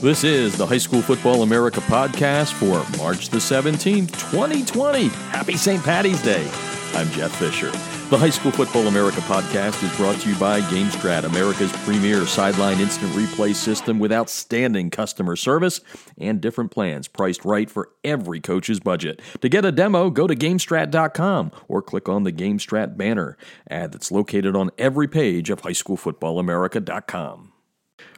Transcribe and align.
This 0.00 0.24
is 0.24 0.56
the 0.56 0.64
High 0.64 0.78
School 0.78 1.02
Football 1.02 1.42
America 1.42 1.80
podcast 1.82 2.54
for 2.54 2.86
March 2.96 3.28
the 3.28 3.36
17th, 3.36 4.08
2020. 4.30 5.08
Happy 5.08 5.58
St. 5.58 5.84
Patty's 5.84 6.22
Day. 6.22 6.50
I'm 6.94 7.10
Jeff 7.10 7.36
Fisher. 7.36 7.70
The 8.08 8.16
High 8.16 8.30
School 8.30 8.50
Football 8.50 8.86
America 8.86 9.20
podcast 9.20 9.82
is 9.84 9.94
brought 9.98 10.18
to 10.20 10.30
you 10.30 10.36
by 10.36 10.62
GameStrat, 10.62 11.24
America's 11.24 11.70
premier 11.84 12.24
sideline 12.24 12.80
instant 12.80 13.12
replay 13.12 13.54
system 13.54 13.98
with 13.98 14.10
outstanding 14.10 14.88
customer 14.88 15.36
service 15.36 15.82
and 16.16 16.40
different 16.40 16.70
plans 16.70 17.06
priced 17.06 17.44
right 17.44 17.68
for 17.68 17.90
every 18.02 18.40
coach's 18.40 18.80
budget. 18.80 19.20
To 19.42 19.50
get 19.50 19.66
a 19.66 19.72
demo, 19.72 20.08
go 20.08 20.26
to 20.26 20.34
GameStrat.com 20.34 21.52
or 21.68 21.82
click 21.82 22.08
on 22.08 22.22
the 22.22 22.32
GameStrat 22.32 22.96
banner 22.96 23.36
ad 23.68 23.92
that's 23.92 24.10
located 24.10 24.56
on 24.56 24.70
every 24.78 25.08
page 25.08 25.50
of 25.50 25.60
HighSchoolFootballAmerica.com. 25.60 27.52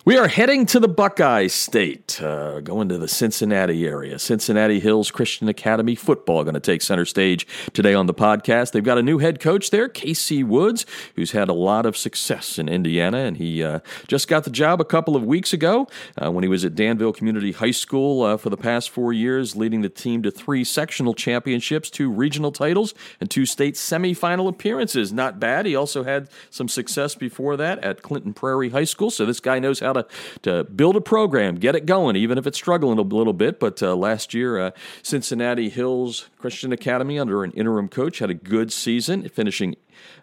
We 0.04 0.18
are 0.18 0.26
heading 0.26 0.66
to 0.66 0.80
the 0.80 0.88
Buckeye 0.88 1.46
State, 1.46 2.20
uh, 2.20 2.58
going 2.58 2.88
to 2.88 2.98
the 2.98 3.06
Cincinnati 3.06 3.86
area. 3.86 4.18
Cincinnati 4.18 4.80
Hills 4.80 5.12
Christian 5.12 5.46
Academy 5.46 5.94
football 5.94 6.42
going 6.42 6.54
to 6.54 6.60
take 6.60 6.82
center 6.82 7.04
stage 7.04 7.46
today 7.72 7.94
on 7.94 8.06
the 8.06 8.12
podcast. 8.12 8.72
They've 8.72 8.82
got 8.82 8.98
a 8.98 9.02
new 9.02 9.18
head 9.18 9.38
coach 9.38 9.70
there, 9.70 9.88
KC 9.88 10.44
Woods, 10.44 10.86
who's 11.14 11.30
had 11.30 11.48
a 11.48 11.52
lot 11.52 11.86
of 11.86 11.96
success 11.96 12.58
in 12.58 12.68
Indiana, 12.68 13.18
and 13.18 13.36
he 13.36 13.62
uh, 13.62 13.78
just 14.08 14.26
got 14.26 14.42
the 14.42 14.50
job 14.50 14.80
a 14.80 14.84
couple 14.84 15.14
of 15.14 15.22
weeks 15.22 15.52
ago 15.52 15.86
uh, 16.20 16.32
when 16.32 16.42
he 16.42 16.48
was 16.48 16.64
at 16.64 16.74
Danville 16.74 17.12
Community 17.12 17.52
High 17.52 17.70
School 17.70 18.24
uh, 18.24 18.36
for 18.36 18.50
the 18.50 18.56
past 18.56 18.90
four 18.90 19.12
years, 19.12 19.54
leading 19.54 19.82
the 19.82 19.88
team 19.88 20.20
to 20.24 20.32
three 20.32 20.64
sectional 20.64 21.14
championships, 21.14 21.88
two 21.88 22.10
regional 22.10 22.50
titles, 22.50 22.92
and 23.20 23.30
two 23.30 23.46
state 23.46 23.76
semifinal 23.76 24.48
appearances. 24.48 25.12
Not 25.12 25.38
bad. 25.38 25.64
He 25.64 25.76
also 25.76 26.02
had 26.02 26.28
some 26.50 26.66
success 26.66 27.14
before 27.14 27.56
that 27.58 27.78
at 27.84 28.02
Clinton 28.02 28.34
Prairie 28.34 28.70
High 28.70 28.82
School, 28.82 29.12
so 29.12 29.24
this 29.24 29.38
guy 29.38 29.60
knows 29.60 29.78
how 29.78 29.91
to, 29.92 30.06
to 30.42 30.64
build 30.64 30.96
a 30.96 31.00
program, 31.00 31.56
get 31.56 31.74
it 31.74 31.86
going, 31.86 32.16
even 32.16 32.38
if 32.38 32.46
it's 32.46 32.58
struggling 32.58 32.98
a 32.98 33.02
little 33.02 33.32
bit. 33.32 33.60
But 33.60 33.82
uh, 33.82 33.94
last 33.94 34.34
year, 34.34 34.58
uh, 34.58 34.70
Cincinnati 35.02 35.68
Hills 35.68 36.28
Christian 36.38 36.72
Academy, 36.72 37.18
under 37.18 37.44
an 37.44 37.52
interim 37.52 37.88
coach, 37.88 38.18
had 38.18 38.30
a 38.30 38.34
good 38.34 38.72
season, 38.72 39.28
finishing 39.28 39.76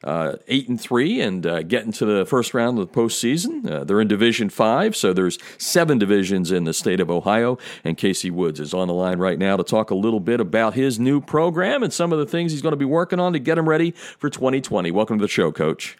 uh, 0.03 0.35
eight 0.47 0.67
and 0.67 0.79
three 0.79 1.21
and 1.21 1.45
uh, 1.45 1.63
getting 1.63 1.91
to 1.93 2.05
the 2.05 2.25
first 2.25 2.53
round 2.53 2.77
of 2.77 2.91
the 2.91 2.93
postseason. 2.93 3.69
Uh, 3.69 3.83
they're 3.83 4.01
in 4.01 4.07
Division 4.07 4.49
Five, 4.49 4.95
so 4.95 5.13
there's 5.13 5.37
seven 5.57 5.97
divisions 5.97 6.51
in 6.51 6.65
the 6.65 6.73
state 6.73 6.99
of 6.99 7.09
Ohio. 7.09 7.57
And 7.83 7.97
KC 7.97 8.31
Woods 8.31 8.59
is 8.59 8.73
on 8.73 8.87
the 8.87 8.93
line 8.93 9.19
right 9.19 9.39
now 9.39 9.57
to 9.57 9.63
talk 9.63 9.91
a 9.91 9.95
little 9.95 10.19
bit 10.19 10.39
about 10.39 10.73
his 10.73 10.99
new 10.99 11.21
program 11.21 11.83
and 11.83 11.93
some 11.93 12.11
of 12.11 12.19
the 12.19 12.25
things 12.25 12.51
he's 12.51 12.61
going 12.61 12.73
to 12.73 12.77
be 12.77 12.85
working 12.85 13.19
on 13.19 13.33
to 13.33 13.39
get 13.39 13.57
him 13.57 13.67
ready 13.67 13.91
for 13.91 14.29
2020. 14.29 14.91
Welcome 14.91 15.19
to 15.19 15.21
the 15.21 15.29
show, 15.29 15.51
Coach. 15.51 15.97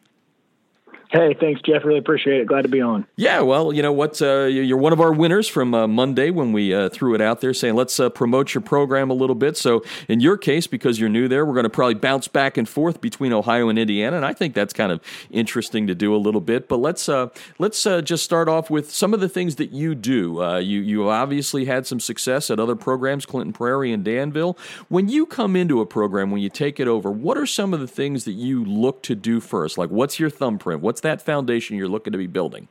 Hey, 1.11 1.33
thanks, 1.33 1.59
Jeff. 1.63 1.83
Really 1.85 1.97
appreciate 1.97 2.39
it. 2.39 2.45
Glad 2.45 2.61
to 2.61 2.67
be 2.67 2.81
on. 2.81 3.03
Yeah, 3.15 3.41
well, 3.41 3.73
you 3.73 3.81
know 3.81 3.91
what? 3.91 4.21
Uh, 4.21 4.43
you're 4.43 4.77
one 4.77 4.93
of 4.93 5.01
our 5.01 5.11
winners 5.11 5.47
from 5.47 5.73
uh, 5.73 5.87
Monday 5.87 6.29
when 6.29 6.53
we 6.53 6.71
uh, 6.71 6.89
threw 6.89 7.15
it 7.15 7.21
out 7.21 7.41
there 7.41 7.51
saying, 7.51 7.73
let's 7.73 7.99
uh, 7.99 8.09
promote 8.09 8.53
your 8.53 8.61
program 8.61 9.09
a 9.09 9.15
little 9.15 9.33
bit. 9.33 9.57
So, 9.57 9.83
in 10.07 10.19
your 10.19 10.37
case, 10.37 10.67
because 10.67 10.99
you're 10.99 11.09
new 11.09 11.27
there, 11.27 11.47
we're 11.47 11.55
going 11.55 11.63
to 11.63 11.69
probably 11.71 11.95
bounce 11.95 12.27
back 12.27 12.57
and 12.57 12.69
forth 12.69 13.01
between 13.01 13.33
Ohio 13.33 13.69
and 13.69 13.79
Indiana. 13.79 14.17
And 14.17 14.25
I 14.25 14.33
think 14.33 14.53
that's 14.53 14.71
kind 14.71 14.91
of 14.91 15.01
interesting 15.31 15.87
to 15.87 15.95
do 15.95 16.15
a 16.15 16.17
little 16.17 16.41
bit. 16.41 16.67
But 16.67 16.77
let's, 16.77 17.09
uh, 17.09 17.29
let's 17.57 17.87
uh, 17.87 18.03
just 18.03 18.23
start 18.23 18.47
off 18.47 18.69
with 18.69 18.91
some 18.91 19.11
of 19.11 19.19
the 19.19 19.29
things 19.29 19.55
that 19.55 19.71
you 19.71 19.95
do. 19.95 20.43
you, 20.61 20.79
you 20.79 21.09
obviously 21.09 21.65
had 21.65 21.87
some 21.87 21.99
success 21.99 22.51
at 22.51 22.59
other 22.59 22.75
programs, 22.75 23.25
Clinton 23.25 23.51
Prairie 23.51 23.91
and 23.91 24.05
Danville. 24.05 24.55
When 24.89 25.09
you 25.09 25.25
come 25.25 25.55
into 25.55 25.81
a 25.81 25.87
program, 25.87 26.29
when 26.29 26.41
you 26.41 26.49
take 26.49 26.79
it 26.79 26.87
over, 26.87 27.09
what 27.09 27.35
are 27.35 27.47
some 27.47 27.73
of 27.73 27.79
the 27.79 27.87
things 27.87 28.25
that 28.25 28.33
you 28.33 28.63
look 28.63 29.01
to 29.03 29.15
do 29.15 29.39
first? 29.39 29.75
Like, 29.75 29.89
what's 29.89 30.19
your 30.19 30.29
thumbprint? 30.29 30.81
What's 30.81 30.98
that 31.01 31.21
foundation 31.21 31.77
you're 31.77 31.87
looking 31.87 32.11
to 32.11 32.17
be 32.17 32.27
building? 32.27 32.67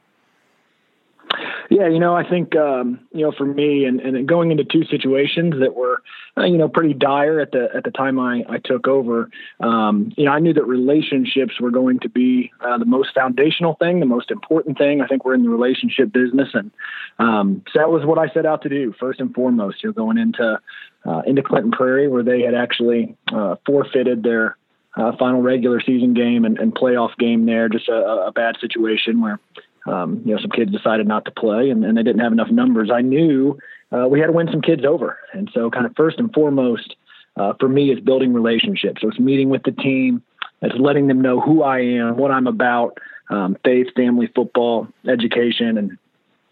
Yeah, 1.70 1.86
you 1.88 1.98
know, 1.98 2.16
I 2.16 2.28
think 2.28 2.56
um, 2.56 3.00
you 3.12 3.24
know 3.24 3.32
for 3.36 3.44
me, 3.44 3.84
and, 3.84 4.00
and 4.00 4.26
going 4.26 4.50
into 4.50 4.64
two 4.64 4.84
situations 4.84 5.54
that 5.60 5.74
were, 5.74 6.02
uh, 6.36 6.44
you 6.44 6.56
know, 6.56 6.66
pretty 6.66 6.94
dire 6.94 7.40
at 7.40 7.52
the 7.52 7.68
at 7.74 7.84
the 7.84 7.90
time 7.90 8.18
I, 8.18 8.42
I 8.48 8.56
took 8.58 8.88
over. 8.88 9.28
Um, 9.60 10.10
you 10.16 10.24
know, 10.24 10.33
I 10.33 10.38
knew 10.38 10.55
that 10.55 10.64
relationships 10.64 11.61
were 11.61 11.70
going 11.70 12.00
to 12.00 12.08
be 12.08 12.50
uh, 12.62 12.78
the 12.78 12.86
most 12.86 13.11
foundational 13.14 13.74
thing, 13.74 14.00
the 14.00 14.06
most 14.06 14.30
important 14.30 14.78
thing. 14.78 15.02
I 15.02 15.06
think 15.06 15.27
we're 15.27 15.34
in 15.34 15.42
the 15.42 15.50
relationship 15.50 16.11
business, 16.11 16.48
and 16.55 16.70
um, 17.18 17.62
so 17.70 17.80
that 17.80 17.90
was 17.90 18.06
what 18.06 18.18
I 18.18 18.33
set 18.33 18.46
out 18.46 18.62
to 18.62 18.70
do 18.70 18.94
first 18.98 19.20
and 19.20 19.34
foremost. 19.34 19.83
You 19.83 19.90
know, 19.90 19.92
going 19.92 20.17
into 20.17 20.58
uh, 21.05 21.22
into 21.27 21.42
Clinton 21.42 21.70
Prairie, 21.70 22.08
where 22.08 22.22
they 22.22 22.40
had 22.40 22.55
actually 22.55 23.14
uh, 23.30 23.56
forfeited 23.67 24.22
their 24.22 24.56
uh, 24.98 25.13
final 25.17 25.41
regular 25.41 25.81
season 25.81 26.13
game 26.13 26.45
and, 26.45 26.59
and 26.59 26.75
playoff 26.75 27.17
game 27.19 27.47
there. 27.47 27.69
Just 27.69 27.89
a, 27.89 28.27
a 28.27 28.33
bad 28.33 28.57
situation 28.61 29.20
where 29.20 29.39
um, 29.86 30.20
you 30.25 30.35
know 30.35 30.41
some 30.41 30.51
kids 30.51 30.73
decided 30.73 31.07
not 31.07 31.25
to 31.25 31.31
play 31.31 31.70
and, 31.70 31.85
and 31.85 31.97
they 31.97 32.03
didn't 32.03 32.20
have 32.20 32.33
enough 32.33 32.51
numbers. 32.51 32.91
I 32.92 33.01
knew 33.01 33.59
uh, 33.92 34.07
we 34.09 34.20
had 34.20 34.27
to 34.27 34.33
win 34.33 34.48
some 34.51 34.61
kids 34.61 34.85
over, 34.85 35.19
and 35.33 35.48
so 35.55 35.70
kind 35.70 35.86
of 35.86 35.95
first 35.97 36.19
and 36.19 36.33
foremost 36.35 36.97
uh, 37.36 37.55
for 37.61 37.69
me 37.69 37.91
is 37.91 38.01
building 38.01 38.33
relationships. 38.33 39.01
So 39.01 39.09
it's 39.09 39.20
meeting 39.20 39.48
with 39.48 39.63
the 39.63 39.73
team, 39.73 40.23
it's 40.61 40.79
letting 40.79 41.07
them 41.07 41.20
know 41.20 41.41
who 41.41 41.63
I 41.63 41.80
am, 41.80 42.17
what 42.17 42.30
I'm 42.30 42.47
about, 42.47 42.98
um, 43.30 43.57
faith, 43.65 43.86
family, 43.95 44.29
football, 44.35 44.89
education, 45.07 45.79
and 45.79 45.98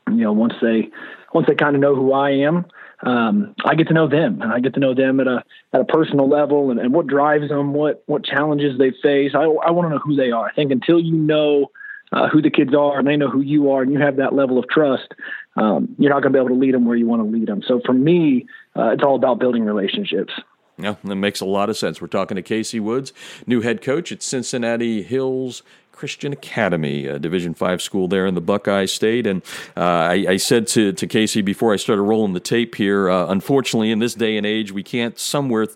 you 0.09 0.25
know 0.25 0.33
once 0.33 0.55
they 0.63 0.89
once 1.35 1.49
they 1.49 1.55
kind 1.55 1.75
of 1.75 1.83
know 1.83 1.97
who 1.97 2.13
I 2.13 2.31
am, 2.31 2.65
um, 3.03 3.55
I 3.65 3.75
get 3.75 3.89
to 3.89 3.95
know 3.95 4.09
them 4.09 4.41
and 4.41 4.53
I 4.53 4.61
get 4.61 4.75
to 4.75 4.81
know 4.81 4.95
them 4.95 5.21
at 5.21 5.27
a 5.27 5.45
at 5.73 5.81
a 5.81 5.85
personal 5.85 6.29
level 6.29 6.71
and, 6.71 6.81
and 6.81 6.93
what 6.93 7.07
drives 7.07 7.49
them, 7.49 7.73
what 7.75 8.03
what 8.07 8.25
challenges 8.25 8.79
they 8.79 8.93
face. 9.03 9.33
I 9.35 9.43
I 9.43 9.71
want 9.71 9.87
to 9.87 9.91
know 9.91 9.99
who 9.99 10.17
they 10.17 10.31
are. 10.31 10.47
I 10.47 10.53
think 10.55 10.73
until 10.73 10.99
you 10.99 11.15
know 11.15 11.71
uh, 12.13 12.29
who 12.29 12.41
the 12.41 12.51
kids 12.51 12.75
are 12.75 12.99
and 12.99 13.07
they 13.07 13.17
know 13.17 13.29
who 13.29 13.41
you 13.41 13.71
are 13.71 13.83
and 13.83 13.93
you 13.93 13.99
have 13.99 14.17
that 14.17 14.33
level 14.33 14.59
of 14.59 14.69
trust, 14.69 15.13
um, 15.57 15.95
you're 15.99 16.11
not 16.11 16.23
going 16.23 16.33
to 16.33 16.39
be 16.39 16.39
able 16.39 16.55
to 16.55 16.61
lead 16.61 16.75
them 16.75 16.87
where 16.87 16.97
you 16.97 17.07
want 17.07 17.23
to 17.23 17.29
lead 17.29 17.49
them. 17.49 17.63
So 17.67 17.81
for 17.85 17.93
me, 17.93 18.47
uh, 18.77 18.91
it's 18.91 19.03
all 19.03 19.17
about 19.17 19.39
building 19.39 19.65
relationships. 19.65 20.33
Yeah, 20.79 20.97
that 21.05 21.17
makes 21.17 21.41
a 21.41 21.47
lot 21.47 21.71
of 21.71 21.79
sense. 21.79 22.03
We're 22.03 22.09
talking 22.09 22.37
to 22.37 22.43
KC 22.43 22.81
Woods, 22.81 23.13
new 23.47 23.63
head 23.63 23.81
coach 23.81 24.13
at 24.13 24.23
Cincinnati 24.23 25.03
Hills 25.03 25.63
Christian 25.97 26.33
Academy, 26.33 27.07
a 27.07 27.19
Division 27.19 27.55
Five 27.55 27.81
school 27.81 28.07
there 28.07 28.27
in 28.27 28.35
the 28.35 28.41
Buckeye 28.43 28.85
State. 28.85 29.27
And 29.27 29.43
uh, 29.77 29.81
I, 29.81 30.27
I, 30.29 30.37
said 30.37 30.67
to, 30.69 30.93
to 30.93 31.07
KC 31.07 31.43
before 31.43 31.73
I 31.73 31.77
started 31.77 32.03
rolling 32.03 32.35
the 32.35 32.41
tape 32.41 32.75
here, 32.75 33.09
uh, 33.09 33.27
unfortunately, 33.29 33.91
in 33.91 33.99
this 33.99 34.15
day 34.15 34.37
and 34.37 34.45
age, 34.45 34.73
we 34.73 34.83
can't 34.83 35.19
somewhere 35.19 35.67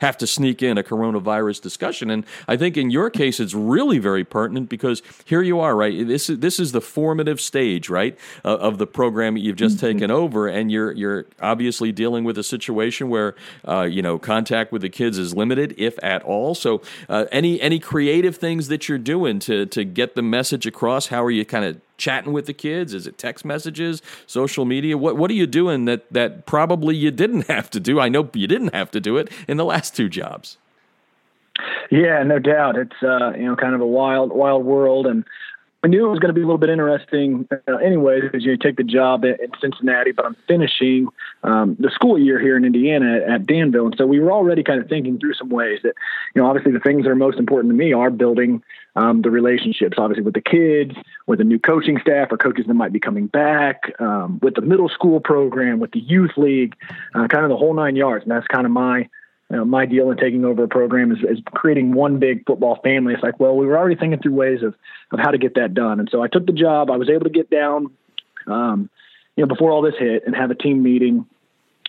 have 0.00 0.16
to 0.18 0.26
sneak 0.26 0.62
in 0.62 0.78
a 0.78 0.82
coronavirus 0.82 1.62
discussion. 1.62 2.10
And 2.10 2.24
I 2.48 2.56
think 2.56 2.76
in 2.76 2.90
your 2.90 3.10
case, 3.10 3.40
it's 3.40 3.54
really 3.54 3.98
very 3.98 4.24
pertinent 4.24 4.68
because 4.68 5.02
here 5.24 5.42
you 5.42 5.60
are, 5.60 5.76
right? 5.76 6.06
This 6.06 6.30
is 6.30 6.38
this 6.38 6.58
is 6.58 6.72
the 6.72 6.80
formative 6.80 7.40
stage, 7.40 7.88
right, 7.88 8.18
uh, 8.44 8.56
of 8.56 8.78
the 8.78 8.86
program 8.86 9.34
that 9.34 9.40
you've 9.40 9.56
just 9.56 9.76
mm-hmm. 9.76 9.98
taken 9.98 10.10
over, 10.10 10.48
and 10.48 10.70
you're 10.70 10.92
you're 10.92 11.26
obviously 11.40 11.92
dealing 11.92 12.24
with 12.24 12.38
a 12.38 12.44
situation 12.44 13.08
where 13.08 13.34
uh, 13.66 13.82
you 13.82 14.02
know 14.02 14.18
contact 14.18 14.72
with 14.72 14.82
the 14.82 14.88
kids 14.88 15.18
is 15.18 15.34
limited, 15.34 15.74
if 15.76 16.02
at 16.02 16.22
all. 16.22 16.54
So, 16.54 16.82
uh, 17.08 17.26
any 17.32 17.60
any 17.60 17.78
creative 17.78 18.36
things 18.36 18.68
that 18.68 18.88
you're 18.88 18.98
doing 18.98 19.38
to 19.40 19.66
to 19.66 19.84
get 19.84 20.14
the 20.14 20.22
message 20.22 20.66
across? 20.66 21.08
How 21.08 21.24
are 21.24 21.30
you 21.30 21.44
kind 21.44 21.64
of 21.64 21.80
chatting 21.96 22.32
with 22.32 22.46
the 22.46 22.52
kids? 22.52 22.94
Is 22.94 23.06
it 23.06 23.18
text 23.18 23.44
messages, 23.44 24.02
social 24.26 24.64
media? 24.64 24.96
What 24.96 25.16
what 25.16 25.30
are 25.30 25.34
you 25.34 25.46
doing 25.46 25.84
that 25.86 26.12
that 26.12 26.46
probably 26.46 26.96
you 26.96 27.10
didn't 27.10 27.46
have 27.48 27.70
to 27.70 27.80
do? 27.80 28.00
I 28.00 28.08
know 28.08 28.28
you 28.34 28.46
didn't 28.46 28.74
have 28.74 28.90
to 28.92 29.00
do 29.00 29.16
it 29.16 29.30
in 29.48 29.56
the 29.56 29.64
last 29.64 29.96
two 29.96 30.08
jobs. 30.08 30.58
Yeah, 31.90 32.22
no 32.22 32.38
doubt. 32.38 32.76
It's 32.76 33.02
uh, 33.02 33.32
you 33.36 33.44
know 33.44 33.56
kind 33.56 33.74
of 33.74 33.80
a 33.80 33.86
wild 33.86 34.32
wild 34.32 34.64
world, 34.64 35.06
and 35.06 35.24
I 35.82 35.88
knew 35.88 36.04
it 36.04 36.08
was 36.08 36.18
going 36.18 36.34
to 36.34 36.34
be 36.34 36.40
a 36.40 36.44
little 36.44 36.58
bit 36.58 36.70
interesting 36.70 37.46
uh, 37.52 37.76
anyway 37.76 38.20
because 38.20 38.44
you 38.44 38.56
take 38.56 38.76
the 38.76 38.82
job 38.82 39.24
in, 39.24 39.36
in 39.42 39.50
Cincinnati, 39.60 40.12
but 40.12 40.24
I'm 40.24 40.36
finishing 40.48 41.08
um, 41.44 41.76
the 41.78 41.90
school 41.90 42.18
year 42.18 42.40
here 42.40 42.56
in 42.56 42.64
Indiana 42.64 43.16
at, 43.18 43.30
at 43.30 43.46
Danville, 43.46 43.86
and 43.86 43.94
so 43.96 44.06
we 44.06 44.18
were 44.18 44.32
already 44.32 44.62
kind 44.62 44.80
of 44.80 44.88
thinking 44.88 45.18
through 45.18 45.34
some 45.34 45.48
ways 45.48 45.80
that 45.82 45.94
you 46.34 46.42
know 46.42 46.48
obviously 46.48 46.72
the 46.72 46.80
things 46.80 47.04
that 47.04 47.10
are 47.10 47.16
most 47.16 47.38
important 47.38 47.72
to 47.72 47.76
me 47.76 47.92
are 47.92 48.10
building 48.10 48.62
um, 48.96 49.22
the 49.22 49.30
relationships, 49.30 49.96
obviously 49.98 50.24
with 50.24 50.34
the 50.34 50.40
kids, 50.40 50.96
with 51.26 51.38
the 51.38 51.44
new 51.44 51.58
coaching 51.58 51.98
staff 52.00 52.32
or 52.32 52.38
coaches 52.38 52.64
that 52.66 52.74
might 52.74 52.92
be 52.92 53.00
coming 53.00 53.26
back, 53.26 53.92
um, 54.00 54.40
with 54.42 54.54
the 54.54 54.62
middle 54.62 54.88
school 54.88 55.20
program, 55.20 55.78
with 55.78 55.92
the 55.92 56.00
youth 56.00 56.32
league, 56.36 56.74
uh, 57.14 57.28
kind 57.28 57.44
of 57.44 57.50
the 57.50 57.56
whole 57.56 57.74
nine 57.74 57.94
yards. 57.94 58.24
And 58.24 58.32
that's 58.32 58.46
kind 58.46 58.64
of 58.64 58.72
my 58.72 59.08
you 59.50 59.56
know, 59.56 59.64
my 59.64 59.86
deal 59.86 60.10
in 60.10 60.16
taking 60.16 60.44
over 60.44 60.64
a 60.64 60.68
program 60.68 61.12
is, 61.12 61.18
is, 61.18 61.38
creating 61.54 61.94
one 61.94 62.18
big 62.18 62.44
football 62.46 62.80
family. 62.82 63.14
It's 63.14 63.22
like, 63.22 63.38
well, 63.38 63.56
we 63.56 63.66
were 63.66 63.78
already 63.78 63.94
thinking 63.94 64.20
through 64.20 64.34
ways 64.34 64.62
of 64.62 64.74
of 65.12 65.20
how 65.20 65.30
to 65.30 65.38
get 65.38 65.54
that 65.54 65.72
done, 65.72 66.00
and 66.00 66.08
so 66.10 66.22
I 66.22 66.28
took 66.28 66.46
the 66.46 66.52
job. 66.52 66.90
I 66.90 66.96
was 66.96 67.08
able 67.08 67.24
to 67.24 67.30
get 67.30 67.48
down, 67.48 67.90
um, 68.48 68.90
you 69.36 69.44
know, 69.44 69.48
before 69.48 69.70
all 69.70 69.82
this 69.82 69.94
hit, 69.98 70.24
and 70.26 70.34
have 70.34 70.50
a 70.50 70.56
team 70.56 70.82
meeting, 70.82 71.26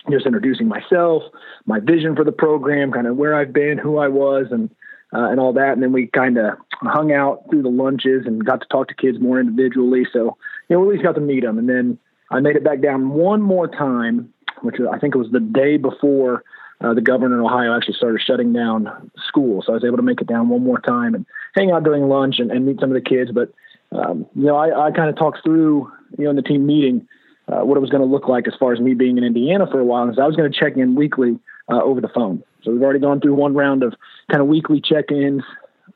just 0.08 0.24
introducing 0.24 0.68
myself, 0.68 1.24
my 1.66 1.80
vision 1.80 2.14
for 2.14 2.24
the 2.24 2.32
program, 2.32 2.92
kind 2.92 3.08
of 3.08 3.16
where 3.16 3.34
I've 3.34 3.52
been, 3.52 3.76
who 3.76 3.98
I 3.98 4.06
was, 4.06 4.46
and 4.52 4.70
uh, 5.12 5.30
and 5.30 5.40
all 5.40 5.52
that. 5.54 5.72
And 5.72 5.82
then 5.82 5.92
we 5.92 6.06
kind 6.06 6.38
of 6.38 6.58
hung 6.82 7.12
out 7.12 7.44
through 7.50 7.62
the 7.62 7.70
lunches 7.70 8.24
and 8.26 8.44
got 8.44 8.60
to 8.60 8.68
talk 8.68 8.88
to 8.88 8.94
kids 8.94 9.18
more 9.20 9.40
individually. 9.40 10.06
So, 10.12 10.36
you 10.68 10.76
know, 10.76 10.80
we 10.80 10.86
at 10.86 10.92
least 10.92 11.04
got 11.04 11.14
to 11.14 11.20
meet 11.20 11.42
them. 11.42 11.58
And 11.58 11.68
then 11.68 11.98
I 12.30 12.40
made 12.40 12.56
it 12.56 12.64
back 12.64 12.80
down 12.80 13.10
one 13.10 13.42
more 13.42 13.66
time, 13.66 14.32
which 14.62 14.76
I 14.80 14.98
think 14.98 15.14
it 15.14 15.18
was 15.18 15.30
the 15.32 15.40
day 15.40 15.76
before 15.76 16.44
uh, 16.80 16.94
the 16.94 17.00
governor 17.00 17.36
in 17.38 17.44
Ohio 17.44 17.76
actually 17.76 17.94
started 17.94 18.20
shutting 18.20 18.52
down 18.52 19.10
school. 19.26 19.62
So 19.62 19.72
I 19.72 19.74
was 19.74 19.84
able 19.84 19.96
to 19.96 20.02
make 20.02 20.20
it 20.20 20.26
down 20.26 20.48
one 20.48 20.62
more 20.62 20.80
time 20.80 21.14
and 21.14 21.26
hang 21.54 21.70
out 21.70 21.84
during 21.84 22.08
lunch 22.08 22.38
and, 22.38 22.50
and 22.50 22.66
meet 22.66 22.80
some 22.80 22.90
of 22.90 22.94
the 22.94 23.00
kids. 23.00 23.30
But, 23.32 23.52
um, 23.92 24.26
you 24.34 24.44
know, 24.44 24.56
I, 24.56 24.86
I 24.86 24.90
kind 24.92 25.08
of 25.08 25.16
talked 25.16 25.42
through, 25.42 25.90
you 26.16 26.24
know, 26.24 26.30
in 26.30 26.36
the 26.36 26.42
team 26.42 26.66
meeting, 26.66 27.06
uh, 27.48 27.60
what 27.60 27.76
it 27.76 27.80
was 27.80 27.90
going 27.90 28.02
to 28.02 28.08
look 28.08 28.28
like 28.28 28.46
as 28.46 28.54
far 28.58 28.72
as 28.72 28.80
me 28.80 28.94
being 28.94 29.18
in 29.18 29.24
Indiana 29.24 29.66
for 29.66 29.80
a 29.80 29.84
while. 29.84 30.04
And 30.04 30.14
so 30.14 30.22
I 30.22 30.26
was 30.26 30.36
going 30.36 30.50
to 30.50 30.58
check 30.58 30.76
in 30.76 30.94
weekly 30.94 31.38
uh, 31.68 31.82
over 31.82 32.00
the 32.00 32.08
phone. 32.08 32.42
So 32.62 32.72
we've 32.72 32.82
already 32.82 32.98
gone 32.98 33.20
through 33.20 33.34
one 33.34 33.54
round 33.54 33.82
of 33.82 33.94
kind 34.30 34.40
of 34.40 34.48
weekly 34.48 34.80
check-ins 34.80 35.42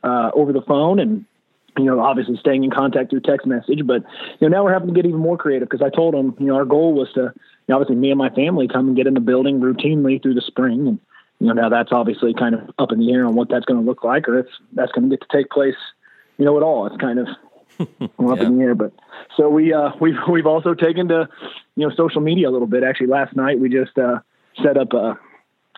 uh, 0.03 0.31
over 0.35 0.53
the 0.53 0.63
phone, 0.63 0.99
and 0.99 1.25
you 1.79 1.85
know, 1.85 2.01
obviously 2.01 2.37
staying 2.37 2.65
in 2.65 2.71
contact 2.71 3.11
through 3.11 3.21
text 3.21 3.47
message. 3.47 3.87
But 3.87 4.03
you 4.41 4.49
know, 4.49 4.57
now 4.57 4.65
we're 4.65 4.73
having 4.73 4.89
to 4.89 4.95
get 4.95 5.07
even 5.07 5.21
more 5.21 5.37
creative 5.37 5.69
because 5.69 5.85
I 5.85 5.95
told 5.95 6.15
them, 6.15 6.35
you 6.39 6.47
know, 6.47 6.57
our 6.57 6.65
goal 6.65 6.95
was 6.95 7.13
to, 7.15 7.21
you 7.21 7.33
know, 7.69 7.77
obviously 7.77 7.97
me 7.97 8.11
and 8.11 8.19
my 8.19 8.31
family 8.31 8.69
come 8.69 8.89
and 8.89 8.97
get 8.97 9.07
in 9.07 9.15
the 9.15 9.21
building 9.21 9.61
routinely 9.61 10.23
through 10.23 10.35
the 10.35 10.43
spring, 10.43 10.87
and 10.87 10.99
you 11.41 11.49
know, 11.49 11.55
now 11.55 11.69
that's 11.69 11.93
obviously 11.93 12.35
kind 12.35 12.55
of 12.55 12.71
up 12.79 12.93
in 12.93 13.01
the 13.01 13.13
air 13.13 13.27
on 13.27 13.35
what 13.35 13.49
that's 13.49 13.65
going 13.65 13.81
to 13.81 13.87
look 13.87 14.05
like, 14.05 14.29
or 14.29 14.39
if 14.39 14.47
that's 14.75 14.93
going 14.93 15.09
to 15.09 15.17
get 15.17 15.29
to 15.29 15.37
take 15.37 15.51
place, 15.51 15.77
you 16.39 16.45
know, 16.45 16.57
at 16.57 16.63
all. 16.63 16.87
It's 16.87 16.97
kind 16.97 17.19
of 17.19 17.29
up 17.81 18.39
yeah. 18.39 18.47
in 18.47 18.59
the 18.59 18.65
air. 18.65 18.75
But 18.75 18.93
so 19.37 19.49
we 19.49 19.73
uh, 19.73 19.91
we've 20.01 20.19
we've 20.31 20.47
also 20.47 20.75
taken 20.75 21.09
to 21.09 21.29
you 21.77 21.89
know 21.89 21.95
social 21.95 22.21
media 22.21 22.49
a 22.49 22.53
little 22.53 22.67
bit. 22.67 22.83
Actually, 22.83 23.09
last 23.09 23.35
night 23.35 23.59
we 23.59 23.69
just 23.69 23.97
uh, 23.99 24.21
set 24.63 24.77
up 24.77 24.93
a 24.93 25.19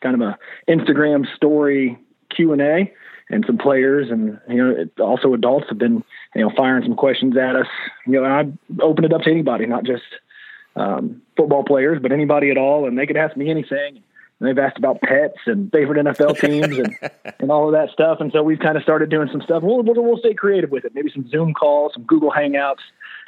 kind 0.03 0.21
of 0.21 0.21
a 0.21 0.39
Instagram 0.69 1.25
story 1.35 1.99
Q 2.35 2.53
and 2.53 2.61
A, 2.61 2.93
and 3.31 3.45
some 3.47 3.59
players 3.59 4.09
and 4.11 4.39
you 4.49 4.57
know 4.57 4.71
it, 4.71 5.01
also 5.01 5.33
adults 5.35 5.67
have 5.69 5.79
been 5.79 6.05
you 6.35 6.43
know 6.43 6.51
firing 6.57 6.83
some 6.85 6.97
questions 6.97 7.37
at 7.37 7.57
us. 7.57 7.67
You 8.07 8.21
know, 8.21 8.25
I 8.25 8.45
open 8.83 9.05
it 9.05 9.13
up 9.13 9.23
to 9.23 9.31
anybody, 9.31 9.67
not 9.67 9.85
just 9.85 10.03
um, 10.77 11.23
football 11.37 11.65
players, 11.65 12.01
but 12.01 12.13
anybody 12.13 12.51
at 12.51 12.59
all, 12.59 12.87
and 12.87 12.99
they 12.99 13.07
could 13.07 13.17
ask 13.17 13.37
me 13.37 13.51
anything. 13.51 14.03
And 14.41 14.49
they've 14.49 14.59
asked 14.59 14.79
about 14.79 15.01
pets 15.01 15.39
and 15.47 15.71
favorite 15.71 16.05
NFL 16.05 16.41
teams 16.41 16.77
and, 16.77 17.11
and 17.39 17.51
all 17.53 17.67
of 17.69 17.73
that 17.73 17.91
stuff. 17.93 18.19
And 18.21 18.33
so 18.33 18.43
we've 18.43 18.59
kind 18.59 18.77
of 18.77 18.83
started 18.83 19.09
doing 19.09 19.29
some 19.31 19.41
stuff. 19.43 19.63
We'll, 19.63 19.83
we'll, 19.83 20.03
we'll 20.03 20.19
stay 20.19 20.35
creative 20.35 20.73
with 20.73 20.85
it. 20.85 20.93
Maybe 20.93 21.11
some 21.15 21.29
Zoom 21.29 21.55
calls, 21.55 21.95
some 21.95 22.03
Google 22.03 22.33
Hangouts, 22.33 22.83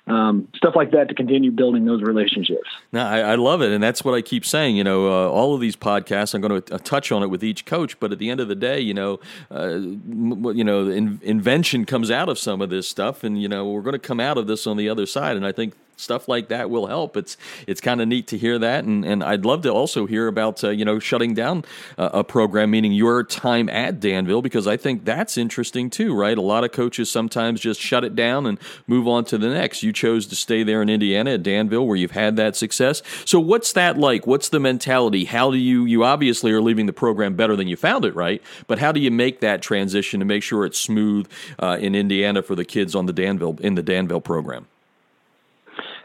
um, 0.07 0.47
stuff 0.55 0.77
like 0.77 0.93
that 0.93 1.09
to 1.09 1.15
continue 1.15 1.51
building 1.51 1.85
those 1.85 2.01
relationships. 2.01 2.69
No, 2.93 3.05
I, 3.05 3.21
I, 3.21 3.35
love 3.35 3.61
it, 3.61 3.73
and 3.73 3.83
that's 3.83 4.05
what 4.05 4.15
I 4.15 4.23
keep 4.23 4.47
saying. 4.47 4.77
You 4.77 4.85
know, 4.85 5.09
uh, 5.09 5.29
all 5.29 5.55
of 5.55 5.61
these 5.61 5.75
podcasts, 5.75 6.33
I'm 6.33 6.41
going 6.41 6.63
to 6.63 6.75
uh, 6.75 6.79
touch 6.79 7.11
on 7.11 7.25
it 7.25 7.27
with 7.27 7.43
each 7.43 7.65
coach, 7.65 7.99
but 7.99 8.13
at 8.13 8.19
the 8.19 8.31
end 8.31 8.39
of 8.39 8.47
the 8.47 8.55
day, 8.55 8.79
you 8.79 8.95
know, 8.95 9.19
uh, 9.51 9.79
you 9.79 10.65
know, 10.65 10.89
in- 10.89 11.21
invention 11.23 11.85
comes 11.85 12.11
out 12.11 12.29
of 12.29 12.39
some 12.39 12.63
of 12.63 12.71
this 12.71 12.89
stuff, 12.89 13.25
and 13.25 13.43
you 13.43 13.49
know, 13.49 13.67
we're 13.67 13.83
going 13.83 13.95
to 13.95 13.99
come 13.99 14.21
out 14.21 14.39
of 14.39 14.47
this 14.47 14.67
on 14.67 14.77
the 14.77 14.89
other 14.89 15.07
side. 15.07 15.37
And 15.37 15.45
I 15.45 15.51
think 15.51 15.75
stuff 15.97 16.29
like 16.29 16.49
that 16.49 16.71
will 16.71 16.87
help. 16.87 17.17
It's 17.17 17.37
it's 17.67 17.81
kind 17.81 18.01
of 18.01 18.09
neat 18.09 18.27
to 18.29 18.39
hear 18.39 18.59
that, 18.59 18.85
and 18.85 19.05
and 19.05 19.25
I'd 19.25 19.45
love 19.45 19.63
to 19.63 19.71
also 19.71 20.07
hear 20.07 20.29
about 20.29 20.63
uh, 20.63 20.71
you 20.71 20.85
know 20.85 20.99
shutting 20.99 21.35
down 21.35 21.65
uh, 21.99 22.11
a 22.13 22.25
program, 22.25 22.71
meaning 22.71 22.93
your 22.93 23.25
time 23.25 23.69
at 23.69 23.99
Danville, 23.99 24.43
because 24.43 24.67
I 24.67 24.77
think 24.77 25.05
that's 25.05 25.37
interesting 25.37 25.91
too, 25.91 26.15
right? 26.15 26.37
A 26.37 26.43
lot 26.43 26.65
of 26.65 26.73
coaches 26.73 27.11
sometimes 27.11 27.61
just 27.61 27.81
shut 27.81 28.05
it 28.05 28.15
down 28.15 28.47
and 28.47 28.59
move 28.87 29.09
on 29.09 29.25
to 29.27 29.39
the 29.39 29.49
next. 29.49 29.83
You 29.83 29.93
chose 29.93 30.27
to 30.27 30.37
stay 30.37 30.63
there 30.63 30.83
in 30.83 30.89
Indiana 30.89 31.33
at 31.33 31.43
Danville, 31.43 31.87
where 31.87 31.97
you've 31.97 32.13
had 32.13 32.37
that 32.37 32.57
success. 32.57 33.03
So 33.25 33.41
what's 33.41 33.73
that 33.73 33.99
like? 33.99 34.27
What's 34.27 34.51
the 34.51 34.61
mentality? 34.61 35.25
How 35.25 35.51
do 35.51 35.57
you 35.57 35.85
you 35.85 36.05
obviously 36.05 36.53
are 36.53 36.61
leaving 36.63 36.87
the 36.87 36.93
program 36.93 37.35
better 37.35 37.57
than 37.57 37.69
you 37.69 37.77
found 37.77 38.05
it, 38.05 38.15
right? 38.15 38.43
But 38.67 38.79
how 38.79 38.93
do 38.93 39.01
you 39.01 39.11
make 39.11 39.41
that 39.41 39.63
transition 39.63 40.21
to 40.21 40.27
make 40.27 40.43
sure 40.43 40.65
it's 40.65 40.79
smooth 40.79 41.29
uh, 41.59 41.79
in 41.81 41.95
Indiana 41.95 42.43
for 42.43 42.55
the 42.55 42.65
kids 42.65 42.95
on 42.95 43.07
the 43.07 43.13
Danville 43.13 43.59
in 43.61 43.75
the 43.75 43.83
Danville 43.83 44.21
program? 44.21 44.67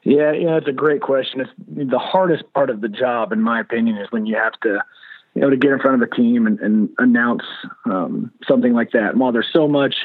Yeah, 0.03 0.31
yeah, 0.31 0.57
it's 0.57 0.68
a 0.68 0.74
great 0.74 1.01
question. 1.01 1.42
It's 1.42 1.51
the 1.68 2.00
hardest 2.00 2.51
part 2.53 2.69
of 2.69 2.81
the 2.81 2.89
job, 2.89 3.31
in 3.31 3.42
my 3.42 3.59
opinion, 3.59 3.98
is 3.98 4.12
when 4.12 4.25
you 4.25 4.36
have 4.36 4.59
to, 4.62 4.83
you 5.36 5.42
know, 5.42 5.50
to 5.50 5.57
get 5.57 5.71
in 5.71 5.80
front 5.80 6.01
of 6.01 6.09
a 6.09 6.15
team 6.15 6.48
and, 6.48 6.59
and 6.59 6.89
announce 6.98 7.44
um, 7.86 8.31
something 8.48 8.74
like 8.74 8.92
that. 8.92 9.15
While 9.15 9.31
there's 9.31 9.50
so 9.53 9.68
much, 9.68 9.95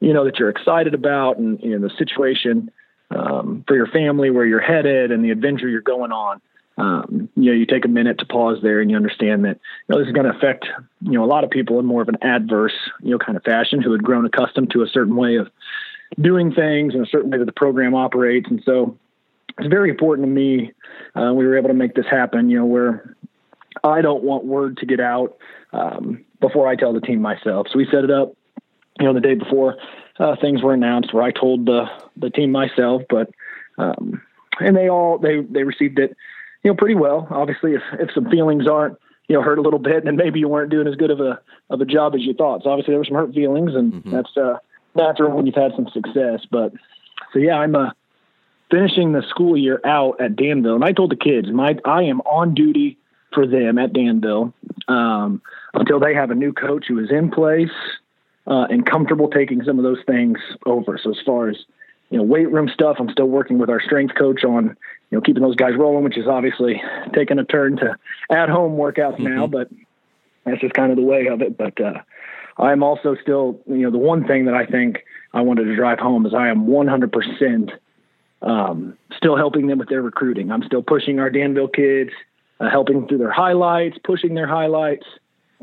you 0.00 0.14
know, 0.14 0.24
that 0.24 0.38
you're 0.38 0.48
excited 0.48 0.94
about, 0.94 1.36
and 1.36 1.60
you 1.62 1.78
know, 1.78 1.86
the 1.86 1.94
situation 1.96 2.70
um, 3.10 3.64
for 3.66 3.76
your 3.76 3.86
family, 3.86 4.30
where 4.30 4.46
you're 4.46 4.60
headed, 4.60 5.12
and 5.12 5.22
the 5.22 5.30
adventure 5.30 5.68
you're 5.68 5.82
going 5.82 6.12
on, 6.12 6.40
um, 6.78 7.28
you 7.36 7.46
know, 7.46 7.52
you 7.52 7.66
take 7.66 7.84
a 7.84 7.88
minute 7.88 8.18
to 8.20 8.24
pause 8.26 8.58
there, 8.62 8.80
and 8.80 8.90
you 8.90 8.96
understand 8.96 9.44
that 9.44 9.58
you 9.88 9.94
know 9.94 9.98
this 9.98 10.06
is 10.06 10.14
going 10.14 10.30
to 10.30 10.36
affect 10.36 10.66
you 11.02 11.12
know 11.12 11.24
a 11.24 11.26
lot 11.26 11.44
of 11.44 11.50
people 11.50 11.78
in 11.78 11.84
more 11.84 12.00
of 12.00 12.08
an 12.08 12.16
adverse, 12.22 12.76
you 13.02 13.10
know, 13.10 13.18
kind 13.18 13.36
of 13.36 13.44
fashion 13.44 13.82
who 13.82 13.92
had 13.92 14.02
grown 14.02 14.24
accustomed 14.24 14.70
to 14.70 14.82
a 14.82 14.88
certain 14.88 15.16
way 15.16 15.36
of 15.36 15.50
doing 16.18 16.50
things 16.50 16.94
and 16.94 17.04
a 17.04 17.08
certain 17.10 17.30
way 17.30 17.36
that 17.36 17.44
the 17.44 17.52
program 17.52 17.94
operates, 17.94 18.48
and 18.48 18.62
so 18.64 18.96
it's 19.58 19.68
very 19.68 19.90
important 19.90 20.26
to 20.26 20.32
me. 20.32 20.72
Uh, 21.14 21.32
we 21.34 21.46
were 21.46 21.56
able 21.56 21.68
to 21.68 21.74
make 21.74 21.94
this 21.94 22.06
happen, 22.10 22.48
you 22.50 22.58
know, 22.58 22.66
where 22.66 23.16
I 23.84 24.00
don't 24.00 24.22
want 24.22 24.44
word 24.44 24.76
to 24.78 24.86
get 24.86 25.00
out 25.00 25.36
um, 25.72 26.24
before 26.40 26.68
I 26.68 26.76
tell 26.76 26.92
the 26.92 27.00
team 27.00 27.20
myself. 27.20 27.66
So 27.70 27.78
we 27.78 27.86
set 27.90 28.04
it 28.04 28.10
up, 28.10 28.34
you 28.98 29.06
know, 29.06 29.12
the 29.12 29.20
day 29.20 29.34
before 29.34 29.76
uh, 30.18 30.36
things 30.40 30.62
were 30.62 30.74
announced, 30.74 31.12
where 31.12 31.22
I 31.22 31.30
told 31.30 31.66
the 31.66 31.86
the 32.16 32.30
team 32.30 32.52
myself. 32.52 33.02
But 33.08 33.30
um, 33.78 34.22
and 34.60 34.76
they 34.76 34.88
all 34.88 35.18
they 35.18 35.40
they 35.40 35.64
received 35.64 35.98
it, 35.98 36.16
you 36.62 36.70
know, 36.70 36.76
pretty 36.76 36.94
well. 36.94 37.26
Obviously, 37.30 37.74
if 37.74 37.82
if 37.98 38.10
some 38.14 38.30
feelings 38.30 38.66
aren't 38.66 38.98
you 39.28 39.36
know 39.36 39.42
hurt 39.42 39.58
a 39.58 39.62
little 39.62 39.78
bit, 39.78 40.04
then 40.04 40.16
maybe 40.16 40.40
you 40.40 40.48
weren't 40.48 40.70
doing 40.70 40.86
as 40.86 40.96
good 40.96 41.10
of 41.10 41.20
a 41.20 41.40
of 41.70 41.80
a 41.80 41.84
job 41.84 42.14
as 42.14 42.22
you 42.22 42.34
thought. 42.34 42.62
So 42.62 42.70
obviously 42.70 42.92
there 42.92 42.98
were 42.98 43.04
some 43.04 43.16
hurt 43.16 43.34
feelings, 43.34 43.74
and 43.74 43.92
mm-hmm. 43.92 44.10
that's 44.10 44.36
uh, 44.36 44.58
natural 44.94 45.36
when 45.36 45.46
you've 45.46 45.54
had 45.54 45.72
some 45.76 45.88
success. 45.92 46.40
But 46.50 46.72
so 47.32 47.38
yeah, 47.38 47.56
I'm 47.56 47.74
a 47.74 47.78
uh, 47.78 47.90
finishing 48.70 49.12
the 49.12 49.22
school 49.28 49.56
year 49.56 49.80
out 49.84 50.20
at 50.20 50.36
Danville, 50.36 50.74
and 50.74 50.84
I 50.84 50.92
told 50.92 51.10
the 51.10 51.16
kids, 51.16 51.48
my 51.50 51.76
I 51.84 52.04
am 52.04 52.20
on 52.22 52.54
duty 52.54 52.98
for 53.32 53.46
them 53.46 53.78
at 53.78 53.92
Danville 53.92 54.52
um, 54.88 55.42
until 55.74 56.00
they 56.00 56.14
have 56.14 56.30
a 56.30 56.34
new 56.34 56.52
coach 56.52 56.86
who 56.88 56.98
is 56.98 57.10
in 57.10 57.30
place 57.30 57.70
uh, 58.46 58.66
and 58.70 58.86
comfortable 58.86 59.28
taking 59.28 59.62
some 59.64 59.78
of 59.78 59.84
those 59.84 60.02
things 60.06 60.38
over. 60.66 60.98
So 61.02 61.10
as 61.10 61.18
far 61.24 61.48
as 61.48 61.56
you 62.10 62.16
know, 62.16 62.24
weight 62.24 62.50
room 62.50 62.70
stuff, 62.72 62.96
I'm 62.98 63.10
still 63.10 63.26
working 63.26 63.58
with 63.58 63.68
our 63.68 63.80
strength 63.80 64.14
coach 64.14 64.44
on 64.44 64.76
you 65.10 65.18
know 65.18 65.20
keeping 65.20 65.42
those 65.42 65.56
guys 65.56 65.72
rolling, 65.76 66.04
which 66.04 66.16
is 66.16 66.26
obviously 66.26 66.82
taking 67.14 67.38
a 67.38 67.44
turn 67.44 67.76
to 67.78 67.96
at 68.30 68.48
home 68.48 68.76
workouts 68.76 69.14
mm-hmm. 69.14 69.34
now, 69.34 69.46
but 69.46 69.68
that's 70.44 70.60
just 70.60 70.74
kind 70.74 70.90
of 70.90 70.96
the 70.96 71.02
way 71.02 71.26
of 71.26 71.42
it. 71.42 71.56
But 71.56 71.78
uh, 71.80 72.00
I'm 72.56 72.82
also 72.82 73.14
still, 73.20 73.60
you 73.66 73.82
know, 73.82 73.90
the 73.90 73.98
one 73.98 74.26
thing 74.26 74.46
that 74.46 74.54
I 74.54 74.64
think 74.64 75.04
I 75.34 75.42
wanted 75.42 75.64
to 75.64 75.76
drive 75.76 75.98
home 75.98 76.24
is 76.24 76.32
I 76.32 76.48
am 76.48 76.66
100 76.66 77.12
percent 77.12 77.70
um, 78.42 78.96
still 79.16 79.36
helping 79.36 79.66
them 79.66 79.78
with 79.78 79.88
their 79.88 80.02
recruiting. 80.02 80.50
I'm 80.50 80.62
still 80.62 80.82
pushing 80.82 81.18
our 81.18 81.30
Danville 81.30 81.68
kids, 81.68 82.10
uh, 82.60 82.70
helping 82.70 83.06
through 83.06 83.18
their 83.18 83.32
highlights, 83.32 83.98
pushing 84.04 84.34
their 84.34 84.46
highlights, 84.46 85.06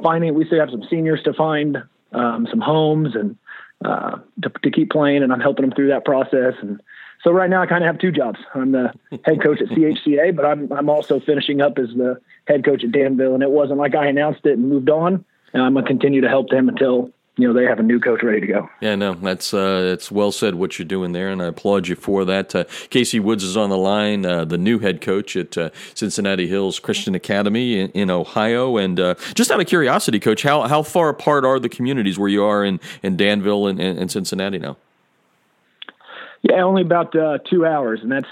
finding. 0.02 0.34
We 0.34 0.46
still 0.46 0.60
have 0.60 0.72
some 0.72 0.84
seniors 0.90 1.24
to 1.24 1.34
find 1.34 1.84
um, 2.12 2.48
some 2.50 2.62
homes 2.62 3.16
and 3.16 3.38
uh, 3.84 4.18
to, 4.42 4.50
to 4.64 4.72
keep 4.72 4.90
playing, 4.90 5.24
and 5.24 5.32
I'm 5.32 5.40
helping 5.40 5.66
them 5.66 5.76
through 5.76 5.90
that 5.90 6.06
process. 6.06 6.54
And 6.62 6.82
so 7.24 7.32
right 7.32 7.50
now, 7.50 7.62
I 7.62 7.66
kind 7.66 7.84
of 7.84 7.88
have 7.88 8.00
two 8.00 8.12
jobs. 8.12 8.40
I'm 8.54 8.72
the 8.72 8.94
head 9.24 9.42
coach 9.42 9.62
at 9.62 9.70
CHCA, 9.70 10.36
but 10.36 10.46
I'm 10.46 10.72
I'm 10.72 10.90
also 10.90 11.20
finishing 11.20 11.62
up 11.62 11.78
as 11.78 11.90
the 11.90 12.20
head 12.48 12.64
coach 12.64 12.84
at 12.84 12.92
Danville. 12.92 13.34
And 13.34 13.44
it 13.44 13.52
wasn't 13.52 13.80
like 13.80 13.96
I 13.96 14.08
announced 14.08 14.46
it 14.46 14.54
and 14.58 14.70
moved 14.70 14.90
on. 14.90 15.26
And 15.54 15.64
I'm 15.64 15.74
gonna 15.74 15.88
continue 15.88 16.22
to 16.22 16.30
help 16.30 16.50
them 16.50 16.68
until 16.70 17.12
you 17.38 17.48
know 17.48 17.54
they 17.54 17.66
have 17.66 17.80
a 17.80 17.84
new 17.84 18.00
coach 18.00 18.24
ready 18.24 18.40
to 18.40 18.48
go. 18.48 18.70
Yeah, 18.80 18.96
no, 18.96 19.14
that's 19.14 19.54
uh, 19.54 19.92
it's 19.94 20.10
well 20.10 20.32
said 20.32 20.56
what 20.56 20.80
you're 20.80 20.88
doing 20.88 21.12
there, 21.12 21.30
and 21.30 21.42
I 21.42 21.48
applaud 21.48 21.88
you 21.88 21.96
for 21.96 22.24
that. 22.26 22.56
Uh, 22.56 22.64
KC 22.64 23.20
Woods 23.20 23.44
is 23.44 23.58
on 23.58 23.70
the 23.70 23.78
line, 23.78 24.26
uh, 24.26 24.46
the 24.46 24.58
new 24.58 24.80
head 24.80 25.02
coach 25.02 25.36
at 25.36 25.58
uh, 25.58 25.70
Cincinnati 25.94 26.48
Hills 26.48 26.80
Christian 26.80 27.14
Academy 27.14 27.80
in, 27.80 27.90
in 27.92 28.10
Ohio. 28.10 28.78
And 28.78 29.00
uh, 29.00 29.16
just 29.34 29.52
out 29.52 29.60
of 29.60 29.68
curiosity, 29.68 30.20
Coach, 30.20 30.44
how 30.44 30.62
how 30.68 30.82
far 30.82 31.10
apart 31.10 31.44
are 31.44 31.60
the 31.60 31.70
communities 31.70 32.18
where 32.18 32.30
you 32.30 32.44
are 32.44 32.64
in 32.64 32.80
in 33.04 33.18
Danville 33.18 33.68
and, 33.68 33.80
and, 33.82 34.00
and 34.00 34.12
Cincinnati 34.12 34.58
now? 34.58 34.78
Yeah, 36.42 36.62
only 36.62 36.84
about 36.84 37.16
uh, 37.16 37.40
two 37.50 37.66
hours, 37.66 38.00
and 38.02 38.12
that's 38.12 38.30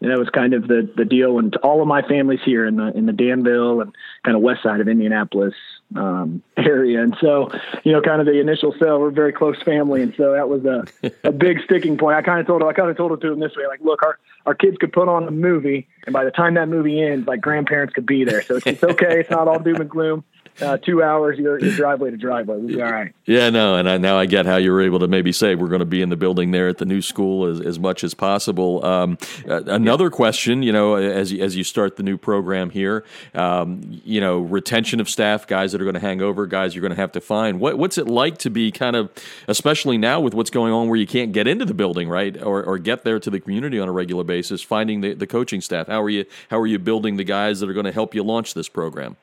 that 0.00 0.18
was 0.18 0.28
kind 0.30 0.54
of 0.54 0.66
the 0.66 0.90
the 0.96 1.04
deal. 1.04 1.38
And 1.38 1.54
all 1.56 1.82
of 1.82 1.86
my 1.86 2.02
family's 2.02 2.40
here 2.44 2.66
in 2.66 2.76
the 2.76 2.90
in 2.96 3.06
the 3.06 3.12
Danville 3.12 3.80
and 3.80 3.94
kind 4.24 4.36
of 4.36 4.42
west 4.42 4.64
side 4.64 4.80
of 4.80 4.88
Indianapolis 4.88 5.54
um, 5.96 6.42
area. 6.56 7.02
And 7.02 7.16
so, 7.20 7.50
you 7.84 7.92
know, 7.92 8.00
kind 8.00 8.20
of 8.20 8.26
the 8.26 8.40
initial 8.40 8.74
sale, 8.78 9.00
we're 9.00 9.10
very 9.10 9.32
close 9.32 9.60
family, 9.62 10.02
and 10.02 10.14
so 10.16 10.32
that 10.32 10.48
was 10.48 10.64
a 10.64 10.84
a 11.24 11.32
big 11.32 11.60
sticking 11.64 11.96
point. 11.98 12.16
I 12.16 12.22
kind 12.22 12.40
of 12.40 12.46
told 12.46 12.62
her 12.62 12.68
I 12.68 12.72
kind 12.72 12.90
of 12.90 12.96
told 12.96 13.12
it 13.12 13.20
to 13.22 13.32
him 13.32 13.40
this 13.40 13.56
way, 13.56 13.66
like, 13.66 13.80
look, 13.80 14.02
our 14.02 14.18
our 14.46 14.54
kids 14.54 14.76
could 14.78 14.92
put 14.92 15.08
on 15.08 15.26
a 15.28 15.30
movie, 15.30 15.88
and 16.06 16.12
by 16.12 16.24
the 16.24 16.30
time 16.30 16.54
that 16.54 16.68
movie 16.68 17.00
ends, 17.00 17.26
like 17.26 17.40
grandparents 17.40 17.94
could 17.94 18.06
be 18.06 18.24
there. 18.24 18.42
So 18.42 18.56
it's, 18.56 18.66
it's 18.66 18.84
okay. 18.84 19.20
It's 19.20 19.30
not 19.30 19.48
all 19.48 19.58
doom 19.58 19.80
and 19.80 19.90
gloom 19.90 20.24
uh, 20.60 20.76
two 20.78 21.02
hours 21.02 21.38
your, 21.38 21.58
your 21.58 21.74
driveway 21.74 22.10
to 22.10 22.16
driveway. 22.16 22.56
We'll 22.56 22.68
be 22.68 22.82
all 22.82 22.92
right. 22.92 23.12
Yeah, 23.24 23.50
no, 23.50 23.76
and 23.76 23.88
I, 23.88 23.98
now 23.98 24.18
I 24.18 24.26
get 24.26 24.46
how 24.46 24.56
you 24.56 24.72
were 24.72 24.82
able 24.82 24.98
to 24.98 25.08
maybe 25.08 25.32
say 25.32 25.54
we're 25.54 25.68
going 25.68 25.80
to 25.80 25.86
be 25.86 26.02
in 26.02 26.08
the 26.08 26.16
building 26.16 26.50
there 26.50 26.68
at 26.68 26.78
the 26.78 26.84
new 26.84 27.00
school 27.00 27.46
as, 27.46 27.60
as 27.60 27.78
much 27.78 28.04
as 28.04 28.14
possible. 28.14 28.84
Um, 28.84 29.18
another 29.46 30.04
yeah. 30.04 30.10
question, 30.10 30.62
you 30.62 30.72
know, 30.72 30.94
as 30.96 31.32
as 31.32 31.56
you 31.56 31.64
start 31.64 31.96
the 31.96 32.02
new 32.02 32.18
program 32.18 32.70
here, 32.70 33.04
um, 33.34 33.80
you 34.04 34.20
know, 34.20 34.38
retention 34.38 35.00
of 35.00 35.08
staff, 35.08 35.46
guys 35.46 35.72
that 35.72 35.80
are 35.80 35.84
going 35.84 35.94
to 35.94 36.00
hang 36.00 36.20
over, 36.20 36.46
guys 36.46 36.74
you're 36.74 36.82
going 36.82 36.90
to 36.90 37.00
have 37.00 37.12
to 37.12 37.20
find. 37.20 37.60
What, 37.60 37.78
what's 37.78 37.98
it 37.98 38.06
like 38.06 38.38
to 38.38 38.50
be 38.50 38.70
kind 38.70 38.96
of, 38.96 39.10
especially 39.48 39.98
now 39.98 40.20
with 40.20 40.34
what's 40.34 40.50
going 40.50 40.72
on 40.72 40.88
where 40.88 40.98
you 40.98 41.06
can't 41.06 41.32
get 41.32 41.46
into 41.46 41.64
the 41.64 41.74
building, 41.74 42.08
right, 42.08 42.40
or, 42.42 42.62
or 42.62 42.78
get 42.78 43.04
there 43.04 43.18
to 43.18 43.30
the 43.30 43.40
community 43.40 43.78
on 43.78 43.88
a 43.88 43.92
regular 43.92 44.24
basis, 44.24 44.39
finding 44.48 45.00
the, 45.00 45.14
the 45.14 45.26
coaching 45.26 45.60
staff? 45.60 45.86
How 45.88 46.02
are 46.02 46.10
you 46.10 46.24
how 46.50 46.58
are 46.58 46.66
you 46.66 46.78
building 46.78 47.16
the 47.16 47.24
guys 47.24 47.60
that 47.60 47.68
are 47.68 47.74
going 47.74 47.86
to 47.86 47.92
help 47.92 48.14
you 48.14 48.22
launch 48.22 48.54
this 48.54 48.68
program? 48.68 49.16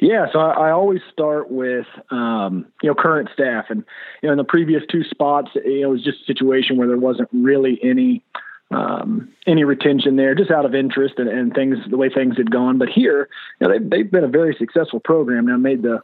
Yeah, 0.00 0.26
so 0.32 0.38
I, 0.38 0.68
I 0.68 0.70
always 0.70 1.00
start 1.12 1.50
with 1.50 1.86
um, 2.10 2.66
you 2.82 2.88
know 2.90 2.94
current 2.94 3.30
staff, 3.32 3.66
and 3.70 3.84
you 4.22 4.28
know 4.28 4.32
in 4.32 4.38
the 4.38 4.44
previous 4.44 4.82
two 4.90 5.04
spots, 5.04 5.50
it 5.54 5.88
was 5.88 6.02
just 6.02 6.22
a 6.22 6.24
situation 6.26 6.76
where 6.76 6.88
there 6.88 6.98
wasn't 6.98 7.28
really 7.32 7.78
any 7.82 8.22
um, 8.70 9.30
any 9.46 9.64
retention 9.64 10.16
there, 10.16 10.34
just 10.34 10.50
out 10.50 10.64
of 10.66 10.74
interest 10.74 11.14
and, 11.18 11.28
and 11.28 11.54
things 11.54 11.78
the 11.88 11.96
way 11.96 12.10
things 12.10 12.36
had 12.36 12.50
gone. 12.50 12.78
But 12.78 12.88
here, 12.88 13.28
you 13.60 13.66
know, 13.66 13.72
they've, 13.72 13.90
they've 13.90 14.10
been 14.10 14.24
a 14.24 14.28
very 14.28 14.54
successful 14.58 15.00
program. 15.00 15.46
Now 15.46 15.56
made 15.56 15.82
the 15.82 16.02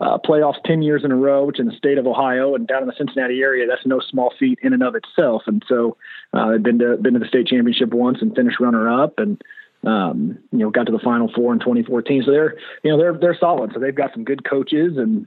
uh, 0.00 0.18
playoffs 0.18 0.62
10 0.64 0.82
years 0.82 1.04
in 1.04 1.12
a 1.12 1.16
row, 1.16 1.44
which 1.44 1.60
in 1.60 1.66
the 1.66 1.76
state 1.76 1.98
of 1.98 2.06
Ohio 2.06 2.54
and 2.54 2.66
down 2.66 2.82
in 2.82 2.88
the 2.88 2.94
Cincinnati 2.96 3.40
area, 3.40 3.66
that's 3.66 3.86
no 3.86 4.00
small 4.00 4.32
feat 4.38 4.58
in 4.62 4.72
and 4.72 4.82
of 4.82 4.94
itself. 4.94 5.42
And 5.46 5.62
so 5.68 5.96
uh, 6.32 6.52
they've 6.52 6.62
been 6.62 6.78
to, 6.80 6.96
been 6.96 7.14
to 7.14 7.20
the 7.20 7.28
state 7.28 7.46
championship 7.46 7.92
once 7.94 8.18
and 8.20 8.34
finished 8.34 8.60
runner 8.60 8.90
up 8.90 9.18
and, 9.18 9.40
um, 9.86 10.38
you 10.50 10.58
know, 10.58 10.70
got 10.70 10.86
to 10.86 10.92
the 10.92 10.98
final 10.98 11.30
four 11.32 11.52
in 11.52 11.60
2014. 11.60 12.24
So 12.26 12.32
they're, 12.32 12.56
you 12.82 12.90
know, 12.90 12.98
they're, 12.98 13.16
they're 13.16 13.38
solid. 13.38 13.70
So 13.72 13.80
they've 13.80 13.94
got 13.94 14.12
some 14.12 14.24
good 14.24 14.48
coaches 14.48 14.96
and 14.96 15.26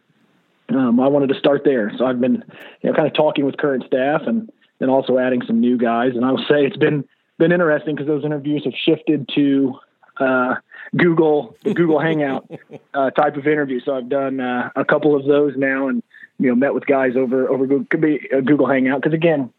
um, 0.69 0.99
I 0.99 1.07
wanted 1.07 1.29
to 1.29 1.39
start 1.39 1.61
there. 1.63 1.91
So 1.97 2.05
I've 2.05 2.19
been, 2.19 2.43
you 2.81 2.89
know, 2.89 2.93
kind 2.93 3.07
of 3.07 3.13
talking 3.13 3.45
with 3.45 3.57
current 3.57 3.85
staff 3.87 4.23
and, 4.27 4.51
and 4.81 4.89
also 4.89 5.17
adding 5.17 5.41
some 5.47 5.61
new 5.61 5.77
guys. 5.77 6.11
And 6.15 6.25
I 6.25 6.31
will 6.31 6.43
say 6.49 6.65
it's 6.65 6.77
been, 6.77 7.05
been 7.37 7.53
interesting 7.53 7.95
because 7.95 8.07
those 8.07 8.25
interviews 8.25 8.63
have 8.65 8.73
shifted 8.73 9.29
to, 9.35 9.75
uh, 10.19 10.55
Google 10.95 11.55
the 11.63 11.73
Google 11.73 11.99
Hangout 11.99 12.49
uh, 12.93 13.11
type 13.11 13.35
of 13.35 13.47
interview. 13.47 13.79
So 13.79 13.95
I've 13.95 14.09
done 14.09 14.39
uh, 14.39 14.69
a 14.75 14.85
couple 14.85 15.15
of 15.15 15.25
those 15.25 15.53
now, 15.57 15.87
and 15.87 16.03
you 16.39 16.49
know 16.49 16.55
met 16.55 16.73
with 16.73 16.85
guys 16.85 17.15
over 17.15 17.49
over 17.49 17.65
Google, 17.65 17.85
could 17.89 18.01
be 18.01 18.27
a 18.31 18.41
Google 18.41 18.67
Hangout 18.67 19.01
because 19.01 19.13
again, 19.13 19.51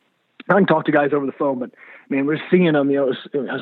I 0.48 0.54
can 0.54 0.66
talk 0.66 0.86
to 0.86 0.92
guys 0.92 1.10
over 1.12 1.26
the 1.26 1.32
phone, 1.32 1.58
but 1.58 1.70
man, 2.08 2.26
we're 2.26 2.40
seeing 2.50 2.72
them. 2.72 2.90
You 2.90 3.14
know, 3.32 3.52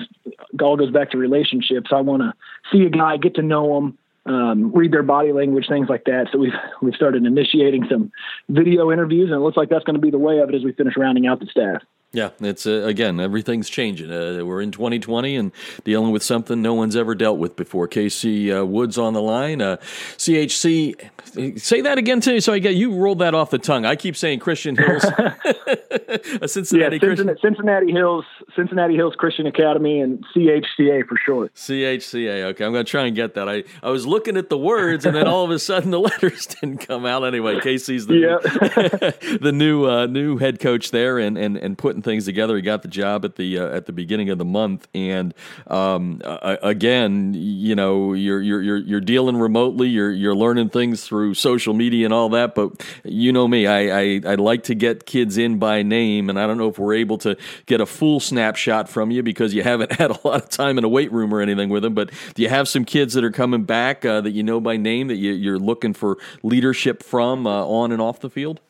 it 0.53 0.63
all 0.63 0.77
goes 0.77 0.91
back 0.91 1.11
to 1.11 1.19
relationships. 1.19 1.91
I 1.93 2.01
want 2.01 2.23
to 2.23 2.33
see 2.73 2.85
a 2.85 2.91
guy, 2.91 3.17
get 3.17 3.35
to 3.37 3.43
know 3.43 3.75
them. 3.75 3.99
Um, 4.27 4.73
read 4.73 4.91
their 4.91 5.05
body 5.05 5.33
language, 5.33 5.67
things 5.69 5.89
like 5.89 6.05
that. 6.07 6.27
So 6.33 6.39
we've 6.39 6.53
we've 6.83 6.95
started 6.95 7.25
initiating 7.25 7.87
some 7.89 8.11
video 8.49 8.91
interviews, 8.91 9.31
and 9.31 9.37
it 9.37 9.41
looks 9.41 9.57
like 9.57 9.69
that's 9.69 9.85
going 9.85 9.95
to 9.95 10.01
be 10.01 10.11
the 10.11 10.19
way 10.19 10.41
of 10.41 10.49
it 10.49 10.55
as 10.57 10.65
we 10.65 10.73
finish 10.73 10.97
rounding 10.97 11.29
out 11.29 11.39
the 11.39 11.47
staff. 11.47 11.83
Yeah, 12.13 12.31
it's 12.41 12.67
uh, 12.67 12.85
again 12.85 13.21
everything's 13.21 13.69
changing. 13.69 14.11
Uh, 14.11 14.43
we're 14.43 14.63
in 14.63 14.71
2020 14.71 15.37
and 15.37 15.53
dealing 15.85 16.13
with 16.13 16.23
something 16.23 16.63
no 16.63 16.73
one's 16.73 16.97
ever 16.97 17.15
dealt 17.15 17.39
with 17.39 17.57
before. 17.57 17.89
KC 17.89 18.61
uh, 18.61 18.65
Woods 18.65 18.97
on 18.97 19.13
the 19.13 19.21
line. 19.21 19.59
CHC, 19.59 20.95
uh, 20.99 21.59
say 21.59 21.83
that 21.83 21.99
again 21.99 22.21
to 22.23 22.33
me. 22.33 22.41
So 22.41 22.55
I 22.55 22.59
get 22.59 22.75
you 22.75 22.95
rolled 22.95 23.19
that 23.19 23.35
off 23.35 23.51
the 23.51 23.59
tongue. 23.59 23.85
I 23.85 23.97
keep 23.97 24.17
saying 24.17 24.39
Christian 24.39 24.77
Hills, 24.77 25.05
Cincinnati, 26.47 26.97
yeah, 26.97 27.09
Cincinnati, 27.09 27.41
Cincinnati, 27.41 27.93
Hills, 27.93 28.25
Cincinnati 28.55 28.95
Hills 28.95 29.15
Christian 29.17 29.47
Academy, 29.47 30.01
and 30.01 30.25
CHCA 30.35 31.07
for 31.07 31.17
short. 31.25 31.55
CHCA. 31.55 32.45
Okay, 32.45 32.65
I'm 32.65 32.73
going 32.73 32.85
to 32.85 32.91
try 32.91 33.07
and 33.07 33.17
get 33.17 33.35
that. 33.35 33.49
I 33.49 33.65
I 33.83 33.91
was 33.91 34.07
looking 34.07 34.37
at 34.37 34.49
the 34.49 34.59
words 34.59 35.05
and 35.05 35.17
then 35.17 35.27
all 35.27 35.45
of 35.45 35.51
a 35.51 35.59
sudden 35.59 35.91
the 35.91 36.01
letters 36.07 36.47
didn't 36.47 36.79
come 36.79 37.07
out. 37.07 37.25
Anyway, 37.25 37.57
KC's 37.57 38.07
the 38.07 38.15
yeah. 38.15 39.37
the 39.41 39.53
new 39.53 39.87
uh, 39.87 40.07
new 40.07 40.39
head 40.39 40.61
coach 40.61 40.91
there 40.91 41.19
and 41.19 41.37
and 41.37 41.57
and 41.57 41.79
putting 41.79 42.03
things 42.03 42.25
together. 42.25 42.57
He 42.57 42.63
got 42.63 42.83
the 42.83 42.89
job 42.89 43.25
at 43.25 43.37
the 43.37 43.59
uh, 43.59 43.69
at 43.69 43.87
the 43.87 43.93
beginning 43.93 44.31
of 44.31 44.39
the 44.39 44.45
month, 44.45 44.89
and 44.95 45.35
um, 45.67 46.21
uh, 46.25 46.57
again, 46.63 47.35
you 47.35 47.75
know, 47.75 48.13
you're 48.13 48.41
you're 48.41 48.63
you're 48.63 48.79
you're 48.79 49.01
dealing 49.01 49.37
remotely. 49.37 49.89
You're 49.89 50.13
you're 50.13 50.35
learning 50.35 50.71
things 50.71 51.05
through 51.05 51.35
social 51.35 51.75
media 51.75 52.05
and 52.05 52.15
all 52.15 52.29
that. 52.31 52.55
But 52.55 52.85
you 53.05 53.33
know 53.33 53.49
me, 53.49 53.67
I, 53.67 54.01
I 54.01 54.21
I 54.27 54.35
like 54.35 54.65
to 54.65 54.75
get 54.75 55.07
kids 55.07 55.39
in 55.39 55.59
by 55.59 55.83
name, 55.83 55.96
and 55.97 56.39
I 56.39 56.47
don't 56.47 56.59
know 56.59 56.69
if 56.69 56.79
we're 56.79 56.95
able 56.95 57.19
to 57.19 57.37
get 57.67 57.81
a 57.81 57.87
full 57.87 58.21
snapshot 58.21 58.89
from 58.89 59.11
you 59.11 59.23
because 59.23 59.55
you 59.55 59.63
haven't 59.63 59.93
had 59.99 60.11
a 60.11 60.19
lot 60.27 60.43
of 60.43 60.49
time 60.49 60.79
in 60.79 60.85
a 60.85 60.89
weight 60.89 61.13
room 61.13 61.33
or 61.33 61.41
anything 61.41 61.69
with 61.69 61.83
them. 61.83 61.95
But 61.95 62.11
do 62.35 62.43
you 62.43 62.49
have 62.49 62.69
some 62.69 62.85
kids 62.85 63.15
that 63.15 63.25
are 63.25 63.31
coming 63.31 63.65
back 63.65 64.05
uh, 64.05 64.21
that 64.21 64.31
you 64.31 64.43
know 64.43 64.61
by 64.61 64.77
name 64.77 65.09
that 65.09 65.17
you, 65.17 65.33
you're 65.33 65.59
looking 65.59 65.95
for 65.95 66.19
leadership 66.43 67.03
from 67.03 67.47
uh, 67.47 67.65
on 67.65 67.93
and 67.93 68.01
off 68.01 68.21
the 68.21 68.31
field? 68.31 68.61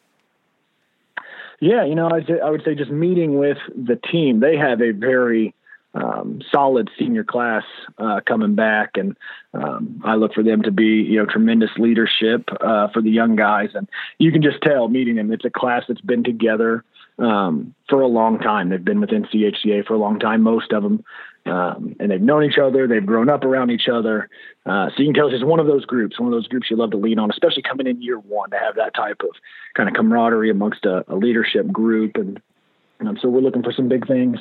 Yeah, 1.61 1.85
you 1.85 1.95
know, 1.95 2.09
I, 2.09 2.21
I 2.45 2.50
would 2.50 2.62
say 2.64 2.75
just 2.75 2.90
meeting 2.90 3.38
with 3.38 3.59
the 3.75 3.97
team, 3.97 4.40
they 4.40 4.56
have 4.56 4.83
a 4.83 4.90
very 4.90 5.54
um, 5.97 6.42
solid 6.52 6.90
senior 6.99 7.25
class 7.25 7.64
uh, 7.99 8.21
coming 8.26 8.54
back, 8.54 8.90
and 8.97 9.16
um, 9.54 10.02
I 10.04 10.16
look 10.16 10.35
for 10.35 10.42
them 10.42 10.62
to 10.62 10.71
be, 10.71 10.85
you 10.85 11.18
know, 11.18 11.26
tremendous 11.26 11.71
leadership 11.78 12.49
uh, 12.61 12.88
for 12.88 13.00
the 13.00 13.11
young 13.11 13.37
guys. 13.37 13.71
And 13.75 13.88
you 14.18 14.30
can 14.33 14.42
just 14.42 14.61
tell 14.62 14.88
meeting 14.88 15.16
them, 15.16 15.33
it's 15.33 15.45
a 15.45 15.50
class 15.50 15.85
that's 15.88 16.00
been 16.00 16.25
together 16.25 16.85
um, 17.18 17.75
for 17.88 18.00
a 18.00 18.06
long 18.06 18.38
time. 18.38 18.68
They've 18.68 18.85
been 18.85 19.00
within 19.00 19.25
CHCA 19.25 19.87
for 19.87 19.94
a 19.94 19.99
long 19.99 20.18
time, 20.18 20.42
most 20.42 20.73
of 20.73 20.82
them, 20.82 21.04
um, 21.46 21.96
and 22.00 22.11
they've 22.11 22.20
known 22.20 22.44
each 22.44 22.58
other. 22.58 22.87
They've 22.87 23.04
grown 23.04 23.28
up 23.28 23.44
around 23.44 23.70
each 23.70 23.88
other. 23.88 24.28
Uh, 24.64 24.88
so 24.90 25.02
you 25.02 25.06
can 25.06 25.14
tell 25.14 25.26
it's 25.26 25.35
just 25.35 25.46
one 25.46 25.61
of 25.61 25.66
those 25.66 25.85
groups, 25.85 26.18
one 26.18 26.28
of 26.28 26.32
those 26.32 26.49
groups 26.49 26.70
you 26.70 26.76
love 26.76 26.90
to 26.90 26.96
lean 26.96 27.18
on, 27.18 27.30
especially 27.30 27.62
coming 27.62 27.87
in 27.87 28.02
year 28.02 28.18
one 28.18 28.50
to 28.50 28.58
have 28.58 28.75
that 28.76 28.94
type 28.94 29.20
of 29.23 29.30
kind 29.75 29.88
of 29.88 29.94
camaraderie 29.94 30.50
amongst 30.50 30.85
a, 30.85 31.04
a 31.08 31.14
leadership 31.14 31.70
group. 31.70 32.16
And 32.16 32.40
so 33.20 33.28
we're 33.28 33.40
looking 33.40 33.62
for 33.62 33.73
some 33.73 33.88
big 33.88 34.06
things, 34.06 34.38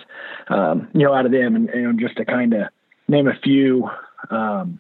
um, 0.48 0.88
you 0.94 1.04
know, 1.04 1.14
out 1.14 1.26
of 1.26 1.32
them, 1.32 1.56
and, 1.56 1.70
and 1.70 2.00
just 2.00 2.18
to 2.18 2.26
kind 2.26 2.54
of 2.54 2.70
name 3.08 3.28
a 3.28 3.38
few. 3.44 3.90
Um, 4.30 4.80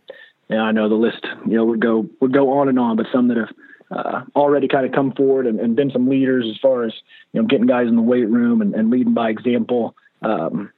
and 0.49 0.59
I 0.59 0.71
know 0.71 0.89
the 0.89 0.95
list, 0.95 1.25
you 1.45 1.57
know, 1.57 1.65
would 1.65 1.81
go 1.81 2.07
would 2.21 2.33
go 2.33 2.59
on 2.59 2.69
and 2.69 2.79
on, 2.79 2.97
but 2.97 3.07
some 3.11 3.27
that 3.29 3.37
have 3.37 3.49
uh, 3.95 4.21
already 4.35 4.67
kind 4.67 4.85
of 4.85 4.91
come 4.91 5.13
forward 5.13 5.47
and, 5.47 5.59
and, 5.59 5.75
been 5.75 5.89
some 5.89 6.09
leaders 6.09 6.45
as 6.49 6.57
far 6.61 6.83
as 6.83 6.93
you 7.31 7.41
know 7.41 7.47
getting 7.47 7.65
guys 7.65 7.87
in 7.87 7.95
the 7.95 8.01
weight 8.01 8.27
room 8.27 8.61
and, 8.61 8.75
and 8.75 8.89
leading 8.89 9.13
by 9.13 9.29
example. 9.29 9.95
Um, 10.21 10.71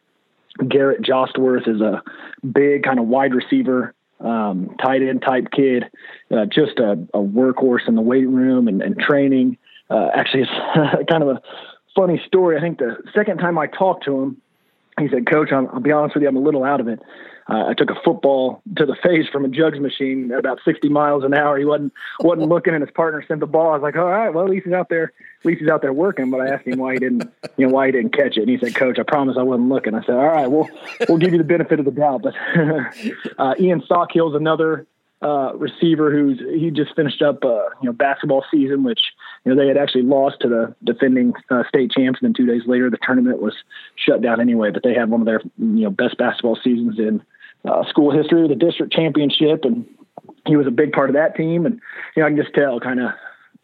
Garrett 0.67 1.01
Jostworth 1.01 1.67
is 1.67 1.81
a 1.81 2.03
big 2.45 2.83
kind 2.83 2.99
of 2.99 3.07
wide 3.07 3.33
receiver, 3.33 3.93
um, 4.19 4.75
tight 4.81 5.01
end 5.01 5.21
type 5.21 5.47
kid, 5.51 5.85
uh, 6.31 6.45
just 6.45 6.79
a, 6.79 6.93
a, 7.13 7.19
workhorse 7.19 7.87
in 7.87 7.95
the 7.95 8.01
weight 8.01 8.27
room 8.27 8.67
and, 8.67 8.81
and 8.81 8.97
training. 8.99 9.57
Uh, 9.89 10.09
actually, 10.13 10.43
it's 10.43 11.09
kind 11.09 11.23
of 11.23 11.29
a 11.29 11.41
funny 11.95 12.21
story. 12.25 12.57
I 12.57 12.61
think 12.61 12.79
the 12.79 12.97
second 13.15 13.37
time 13.37 13.57
I 13.57 13.67
talked 13.67 14.05
to 14.05 14.19
him, 14.19 14.41
he 14.99 15.07
said, 15.09 15.29
"Coach, 15.29 15.51
i 15.51 15.61
will 15.61 15.79
be 15.79 15.91
honest 15.91 16.15
with 16.15 16.23
you, 16.23 16.29
I'm 16.29 16.37
a 16.37 16.41
little 16.41 16.63
out 16.63 16.79
of 16.79 16.87
it." 16.87 16.99
Uh, 17.49 17.67
I 17.67 17.73
took 17.73 17.89
a 17.89 17.95
football 18.03 18.61
to 18.75 18.85
the 18.85 18.95
face 19.01 19.27
from 19.31 19.45
a 19.45 19.47
jugs 19.47 19.79
machine 19.79 20.31
at 20.31 20.39
about 20.39 20.59
60 20.65 20.89
miles 20.89 21.23
an 21.23 21.33
hour. 21.33 21.57
He 21.57 21.63
wasn't 21.63 21.93
wasn't 22.19 22.49
looking, 22.49 22.73
and 22.73 22.83
his 22.83 22.93
partner 22.93 23.23
sent 23.25 23.39
the 23.39 23.47
ball. 23.47 23.69
I 23.69 23.73
was 23.73 23.81
like, 23.81 23.95
all 23.95 24.05
right, 24.05 24.29
well, 24.29 24.43
at 24.43 24.49
least 24.49 24.65
he's 24.65 24.73
out 24.73 24.89
there. 24.89 25.13
At 25.39 25.45
least 25.45 25.61
he's 25.61 25.69
out 25.69 25.81
there 25.81 25.93
working. 25.93 26.29
But 26.29 26.41
I 26.41 26.49
asked 26.49 26.67
him 26.67 26.79
why 26.79 26.93
he 26.93 26.99
didn't, 26.99 27.31
you 27.55 27.67
know, 27.67 27.73
why 27.73 27.85
he 27.85 27.93
didn't 27.93 28.13
catch 28.13 28.37
it, 28.37 28.41
and 28.41 28.49
he 28.49 28.57
said, 28.57 28.75
Coach, 28.75 28.99
I 28.99 29.03
promise 29.03 29.37
I 29.39 29.43
wasn't 29.43 29.69
looking. 29.69 29.93
I 29.93 30.01
said, 30.01 30.15
all 30.15 30.27
right, 30.27 30.47
we'll 30.47 30.69
we'll 31.07 31.17
give 31.19 31.31
you 31.31 31.37
the 31.37 31.45
benefit 31.45 31.79
of 31.79 31.85
the 31.85 31.91
doubt. 31.91 32.21
But 32.21 32.33
uh, 33.37 33.53
Ian 33.59 33.81
Stockhill's 33.85 34.35
another 34.35 34.85
uh, 35.21 35.53
receiver 35.55 36.11
who's 36.11 36.39
he 36.39 36.69
just 36.69 36.95
finished 36.95 37.21
up 37.21 37.43
uh, 37.43 37.69
you 37.81 37.85
know 37.85 37.93
basketball 37.93 38.43
season, 38.51 38.83
which 38.83 38.99
you 39.45 39.53
know 39.53 39.61
they 39.61 39.67
had 39.67 39.77
actually 39.77 40.03
lost 40.03 40.41
to 40.41 40.49
the 40.49 40.75
defending 40.83 41.33
uh, 41.49 41.63
state 41.69 41.91
champs, 41.91 42.19
and 42.21 42.27
then 42.27 42.33
two 42.33 42.45
days 42.45 42.67
later 42.67 42.89
the 42.89 42.99
tournament 43.01 43.41
was 43.41 43.55
shut 43.95 44.21
down 44.21 44.41
anyway. 44.41 44.69
But 44.69 44.83
they 44.83 44.93
had 44.93 45.09
one 45.09 45.21
of 45.21 45.25
their 45.25 45.41
you 45.57 45.85
know 45.85 45.89
best 45.89 46.17
basketball 46.17 46.57
seasons 46.61 46.99
in 46.99 47.21
uh, 47.65 47.83
school 47.89 48.11
history, 48.11 48.47
the 48.47 48.55
district 48.55 48.93
championship, 48.93 49.63
and 49.63 49.85
he 50.45 50.55
was 50.55 50.67
a 50.67 50.71
big 50.71 50.91
part 50.91 51.09
of 51.09 51.15
that 51.15 51.35
team. 51.35 51.65
And 51.65 51.79
you 52.15 52.21
know, 52.21 52.27
I 52.27 52.29
can 52.29 52.37
just 52.37 52.53
tell 52.53 52.79
kind 52.79 52.99
of 52.99 53.11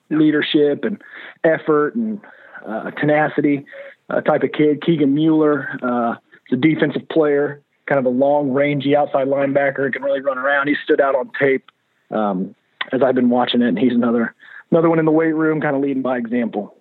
leadership 0.09 0.83
and 0.83 1.01
effort 1.43 1.95
and 1.95 2.19
uh, 2.65 2.91
tenacity 2.91 3.65
uh, 4.09 4.21
type 4.21 4.43
of 4.43 4.51
kid. 4.51 4.81
Keegan 4.81 5.13
Mueller, 5.13 5.69
uh, 5.81 6.15
a 6.51 6.55
defensive 6.55 7.07
player, 7.09 7.62
kind 7.85 8.00
of 8.00 8.05
a 8.05 8.09
long, 8.09 8.51
rangy 8.51 8.95
outside 8.95 9.27
linebacker, 9.27 9.91
can 9.91 10.03
really 10.03 10.21
run 10.21 10.38
around. 10.38 10.67
He 10.67 10.75
stood 10.83 11.01
out 11.01 11.15
on 11.15 11.31
tape 11.39 11.71
um, 12.12 12.55
as 12.91 13.01
I've 13.01 13.15
been 13.15 13.29
watching 13.29 13.62
it, 13.62 13.69
and 13.69 13.79
he's 13.79 13.93
another 13.93 14.35
another 14.71 14.89
one 14.89 15.00
in 15.00 15.05
the 15.05 15.12
weight 15.12 15.33
room, 15.33 15.62
kind 15.62 15.75
of 15.75 15.81
leading 15.81 16.01
by 16.01 16.17
example. 16.17 16.75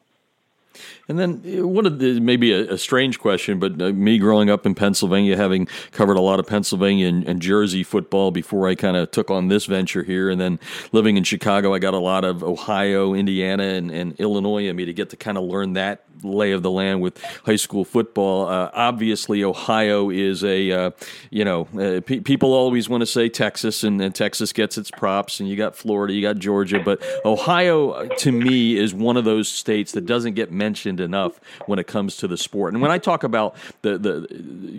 And 1.09 1.19
then 1.19 1.43
uh, 1.59 1.67
one 1.67 1.87
of 1.87 1.99
the 1.99 2.21
maybe 2.21 2.52
a, 2.52 2.75
a 2.75 2.79
strange 2.79 3.19
question, 3.19 3.59
but 3.59 3.81
uh, 3.81 3.93
me 3.93 4.19
growing 4.19 4.50
up 4.50 4.67
in 4.67 4.75
Pennsylvania, 4.75 5.37
having 5.37 5.67
covered 5.91 6.17
a 6.17 6.21
lot 6.21 6.41
of 6.41 6.47
Pennsylvania 6.47 7.09
and, 7.09 7.26
and 7.26 7.43
Jersey 7.43 7.83
football 7.83 8.31
before 8.31 8.69
I 8.69 8.75
kind 8.75 8.97
of 8.97 9.11
took 9.11 9.31
on 9.31 9.49
this 9.49 9.67
venture 9.67 10.02
here, 10.02 10.31
and 10.31 10.41
then 10.41 10.59
living 10.93 11.17
in 11.17 11.25
Chicago, 11.25 11.75
I 11.75 11.79
got 11.79 11.95
a 11.95 11.99
lot 11.99 12.25
of 12.25 12.43
Ohio, 12.43 13.14
Indiana, 13.14 13.64
and, 13.64 13.91
and 13.91 14.19
Illinois. 14.21 14.69
I 14.69 14.73
mean, 14.73 14.87
to 14.87 14.93
get 14.93 15.11
to 15.11 15.17
kind 15.17 15.38
of 15.38 15.45
learn 15.45 15.75
that 15.75 16.05
lay 16.25 16.52
of 16.52 16.62
the 16.62 16.71
land 16.71 17.00
with 17.00 17.23
high 17.45 17.57
school 17.57 17.85
football. 17.85 18.49
Uh, 18.49 18.71
obviously, 18.73 19.43
Ohio 19.45 20.11
is 20.11 20.45
a 20.45 20.71
uh, 20.71 20.91
you 21.31 21.45
know 21.45 21.62
uh, 21.75 22.00
pe- 22.00 22.21
people 22.21 22.52
always 22.52 22.88
want 22.88 23.00
to 23.02 23.07
say 23.07 23.29
Texas, 23.29 23.83
and, 23.85 24.00
and, 24.00 24.14
Texas 24.14 24.52
gets 24.52 24.79
its 24.79 24.91
props, 24.91 25.41
and 25.41 25.49
you 25.49 25.57
got 25.57 25.75
Florida, 25.75 26.12
you 26.12 26.23
got 26.23 26.37
Georgia, 26.37 26.79
but 26.79 27.02
Ohio 27.25 27.91
uh, 27.91 28.09
to 28.19 28.33
me 28.33 28.76
is 28.76 28.95
one 28.95 29.17
of 29.17 29.25
those 29.25 29.49
states 29.49 29.93
that 29.93 30.07
doesn't 30.07 30.35
get 30.35 30.50
mentioned 30.62 31.00
enough 31.00 31.40
when 31.66 31.78
it 31.78 31.87
comes 31.87 32.16
to 32.19 32.28
the 32.28 32.37
sport. 32.37 32.73
And 32.73 32.81
when 32.83 32.90
I 32.90 32.99
talk 32.99 33.25
about 33.25 33.57
the 33.83 33.99
the 33.99 34.14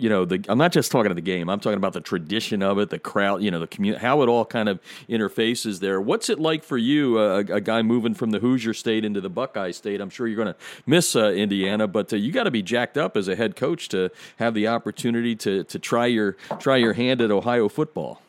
you 0.04 0.08
know 0.08 0.24
the 0.24 0.38
I'm 0.48 0.58
not 0.64 0.72
just 0.72 0.90
talking 0.90 1.10
about 1.10 1.20
the 1.24 1.30
game. 1.34 1.50
I'm 1.50 1.60
talking 1.60 1.76
about 1.84 1.92
the 1.92 2.00
tradition 2.00 2.62
of 2.62 2.78
it, 2.78 2.88
the 2.90 2.98
crowd, 2.98 3.42
you 3.42 3.50
know, 3.50 3.60
the 3.60 3.66
community, 3.66 4.00
how 4.00 4.22
it 4.22 4.28
all 4.28 4.44
kind 4.44 4.68
of 4.68 4.80
interfaces 5.08 5.80
there. 5.80 6.00
What's 6.00 6.28
it 6.28 6.38
like 6.38 6.64
for 6.64 6.78
you, 6.78 7.18
a, 7.18 7.38
a 7.38 7.60
guy 7.60 7.82
moving 7.82 8.14
from 8.14 8.30
the 8.30 8.38
Hoosier 8.38 8.74
State 8.74 9.04
into 9.04 9.20
the 9.20 9.30
Buckeye 9.30 9.72
State? 9.72 10.00
I'm 10.00 10.10
sure 10.10 10.26
you're 10.26 10.42
going 10.42 10.54
to 10.54 10.60
miss 10.86 11.14
uh, 11.14 11.30
Indiana, 11.32 11.86
but 11.86 12.12
uh, 12.12 12.16
you 12.16 12.32
got 12.32 12.44
to 12.44 12.50
be 12.50 12.62
jacked 12.62 12.96
up 12.96 13.16
as 13.16 13.28
a 13.28 13.36
head 13.36 13.56
coach 13.56 13.88
to 13.90 14.10
have 14.36 14.54
the 14.54 14.66
opportunity 14.68 15.34
to 15.36 15.64
to 15.64 15.78
try 15.78 16.06
your 16.06 16.32
try 16.58 16.76
your 16.76 16.94
hand 16.94 17.20
at 17.20 17.30
Ohio 17.30 17.68
football. 17.68 18.23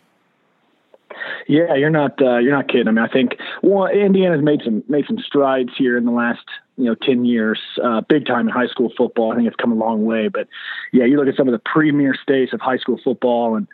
Yeah, 1.47 1.75
you're 1.75 1.89
not 1.89 2.21
uh, 2.21 2.37
you're 2.37 2.55
not 2.55 2.67
kidding. 2.67 2.87
I 2.87 2.91
mean, 2.91 3.03
I 3.03 3.07
think 3.07 3.37
well, 3.61 3.87
Indiana's 3.87 4.43
made 4.43 4.61
some 4.63 4.83
made 4.87 5.05
some 5.07 5.19
strides 5.19 5.71
here 5.77 5.97
in 5.97 6.05
the 6.05 6.11
last 6.11 6.45
you 6.77 6.85
know, 6.85 6.95
10 6.95 7.25
years, 7.25 7.59
uh, 7.83 8.01
big 8.01 8.25
time 8.25 8.47
in 8.47 8.53
high 8.53 8.67
school 8.67 8.91
football. 8.97 9.31
I 9.31 9.35
think 9.35 9.47
it's 9.47 9.55
come 9.55 9.71
a 9.71 9.75
long 9.75 10.05
way. 10.05 10.27
But 10.27 10.47
yeah, 10.91 11.05
you 11.05 11.17
look 11.17 11.27
at 11.27 11.37
some 11.37 11.47
of 11.47 11.53
the 11.53 11.61
premier 11.63 12.13
states 12.21 12.53
of 12.53 12.59
high 12.59 12.77
school 12.77 12.99
football 13.03 13.55
and 13.55 13.67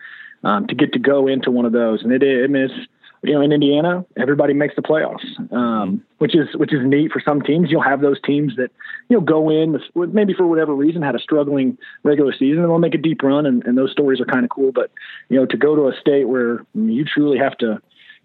um, 0.43 0.67
to 0.67 0.75
get 0.75 0.93
to 0.93 0.99
go 0.99 1.27
into 1.27 1.51
one 1.51 1.65
of 1.65 1.71
those. 1.71 2.03
And 2.03 2.11
it 2.11 2.23
is, 2.23 2.43
I 2.43 2.47
mean, 2.47 2.63
it's, 2.63 2.87
you 3.23 3.33
know, 3.33 3.41
in 3.41 3.51
Indiana, 3.51 4.03
everybody 4.17 4.53
makes 4.53 4.75
the 4.75 4.81
playoffs, 4.81 5.23
um, 5.53 6.03
which 6.17 6.35
is 6.35 6.47
which 6.55 6.73
is 6.73 6.79
neat 6.83 7.11
for 7.11 7.21
some 7.23 7.41
teams. 7.41 7.69
You'll 7.69 7.83
have 7.83 8.01
those 8.01 8.19
teams 8.21 8.55
that 8.55 8.71
you 9.09 9.17
know 9.17 9.21
go 9.21 9.49
in 9.49 9.79
with, 9.93 10.11
maybe 10.11 10.33
for 10.33 10.47
whatever 10.47 10.73
reason 10.73 11.03
had 11.03 11.15
a 11.15 11.19
struggling 11.19 11.77
regular 12.03 12.33
season 12.33 12.63
and 12.63 12.69
they'll 12.69 12.79
make 12.79 12.95
a 12.95 12.99
deep 12.99 13.21
run, 13.21 13.45
and, 13.45 13.63
and 13.65 13.77
those 13.77 13.91
stories 13.91 14.19
are 14.19 14.25
kind 14.25 14.43
of 14.43 14.49
cool. 14.49 14.71
But 14.71 14.91
you 15.29 15.37
know, 15.37 15.45
to 15.45 15.57
go 15.57 15.75
to 15.75 15.87
a 15.87 15.99
state 15.99 16.27
where 16.27 16.65
you 16.73 17.05
truly 17.05 17.37
have 17.37 17.57
to 17.59 17.79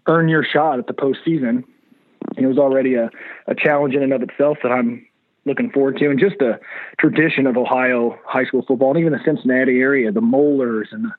earn 0.07 0.29
your 0.29 0.43
shot 0.43 0.79
at 0.79 0.87
the 0.87 0.93
postseason, 0.93 1.63
it 2.35 2.47
was 2.47 2.57
already 2.57 2.95
a, 2.95 3.11
a 3.45 3.53
challenge 3.55 3.93
in 3.93 4.01
and 4.01 4.13
of 4.13 4.23
itself 4.23 4.57
that 4.63 4.71
I'm 4.71 5.06
looking 5.47 5.71
forward 5.71 5.97
to, 5.97 6.09
and 6.09 6.19
just 6.19 6.37
the 6.39 6.59
tradition 6.99 7.47
of 7.47 7.57
Ohio 7.57 8.19
high 8.25 8.45
school 8.45 8.63
football, 8.67 8.91
and 8.91 8.99
even 8.99 9.13
the 9.13 9.19
Cincinnati 9.25 9.79
area, 9.79 10.11
the 10.11 10.21
Moellers 10.21 10.91
and 10.91 11.05
the 11.05 11.11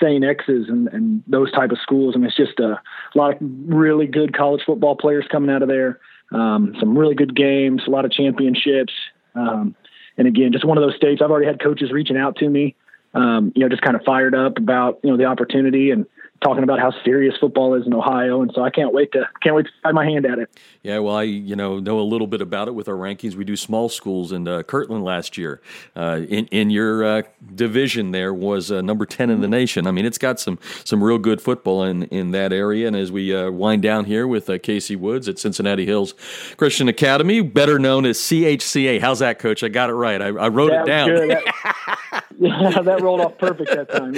St. 0.00 0.24
X's 0.24 0.68
and, 0.68 0.88
and 0.88 1.22
those 1.26 1.50
type 1.52 1.70
of 1.70 1.78
schools. 1.78 2.14
I 2.14 2.18
mean, 2.18 2.26
it's 2.26 2.36
just 2.36 2.58
a 2.60 2.80
lot 3.14 3.32
of 3.34 3.38
really 3.40 4.06
good 4.06 4.36
college 4.36 4.62
football 4.66 4.96
players 4.96 5.26
coming 5.30 5.50
out 5.50 5.62
of 5.62 5.68
there. 5.68 6.00
Um, 6.32 6.74
some 6.80 6.98
really 6.98 7.14
good 7.14 7.36
games, 7.36 7.82
a 7.86 7.90
lot 7.90 8.04
of 8.04 8.10
championships. 8.10 8.92
Um, 9.34 9.74
and 10.18 10.26
again, 10.26 10.52
just 10.52 10.64
one 10.64 10.76
of 10.76 10.82
those 10.82 10.96
states. 10.96 11.22
I've 11.22 11.30
already 11.30 11.46
had 11.46 11.62
coaches 11.62 11.92
reaching 11.92 12.16
out 12.16 12.36
to 12.36 12.48
me, 12.48 12.74
um, 13.14 13.52
you 13.54 13.62
know, 13.62 13.68
just 13.68 13.82
kind 13.82 13.96
of 13.96 14.02
fired 14.02 14.34
up 14.34 14.58
about 14.58 14.98
you 15.02 15.10
know 15.10 15.16
the 15.16 15.24
opportunity 15.24 15.90
and 15.90 16.06
talking 16.42 16.62
about 16.62 16.78
how 16.78 16.92
serious 17.04 17.34
football 17.38 17.74
is 17.74 17.86
in 17.86 17.94
Ohio, 17.94 18.42
and 18.42 18.50
so 18.54 18.62
I 18.62 18.70
can't 18.70 18.92
wait 18.92 19.12
to 19.12 19.28
can't 19.42 19.54
wait 19.54 19.66
to 19.66 19.72
try 19.82 19.92
my 19.92 20.04
hand 20.04 20.26
at 20.26 20.38
it. 20.38 20.50
Yeah, 20.82 20.98
well, 20.98 21.16
I 21.16 21.22
you 21.22 21.56
know 21.56 21.78
know 21.78 21.98
a 21.98 22.02
little 22.02 22.26
bit 22.26 22.40
about 22.40 22.68
it 22.68 22.74
with 22.74 22.88
our 22.88 22.94
rankings. 22.94 23.34
We 23.34 23.44
do 23.44 23.56
small 23.56 23.88
schools, 23.88 24.32
and 24.32 24.46
uh, 24.48 24.62
Kirtland 24.62 25.04
last 25.04 25.36
year 25.38 25.60
uh, 25.94 26.20
in 26.28 26.46
in 26.46 26.70
your 26.70 27.04
uh, 27.04 27.22
division 27.54 28.10
there 28.10 28.32
was 28.34 28.70
uh, 28.70 28.80
number 28.82 29.06
ten 29.06 29.30
in 29.30 29.40
the 29.40 29.48
nation. 29.48 29.86
I 29.86 29.90
mean, 29.90 30.06
it's 30.06 30.18
got 30.18 30.38
some 30.40 30.58
some 30.84 31.02
real 31.02 31.18
good 31.18 31.40
football 31.40 31.82
in 31.82 32.04
in 32.04 32.30
that 32.32 32.52
area. 32.52 32.86
And 32.86 32.96
as 32.96 33.10
we 33.10 33.34
uh, 33.34 33.50
wind 33.50 33.82
down 33.82 34.04
here 34.04 34.26
with 34.26 34.48
uh, 34.48 34.54
KC 34.54 34.96
Woods 34.96 35.28
at 35.28 35.38
Cincinnati 35.38 35.86
Hills 35.86 36.14
Christian 36.56 36.88
Academy, 36.88 37.40
better 37.40 37.78
known 37.78 38.04
as 38.06 38.18
CHCA. 38.18 39.00
How's 39.00 39.20
that, 39.20 39.38
Coach? 39.38 39.62
I 39.62 39.68
got 39.68 39.90
it 39.90 39.94
right. 39.94 40.20
I, 40.20 40.26
I 40.28 40.48
wrote 40.48 40.70
that 40.70 41.08
it 41.08 41.28
down. 41.28 42.22
yeah, 42.38 42.80
that 42.82 43.02
rolled 43.02 43.20
off 43.20 43.38
perfect 43.38 43.70
that 43.70 43.88
time. 43.90 44.14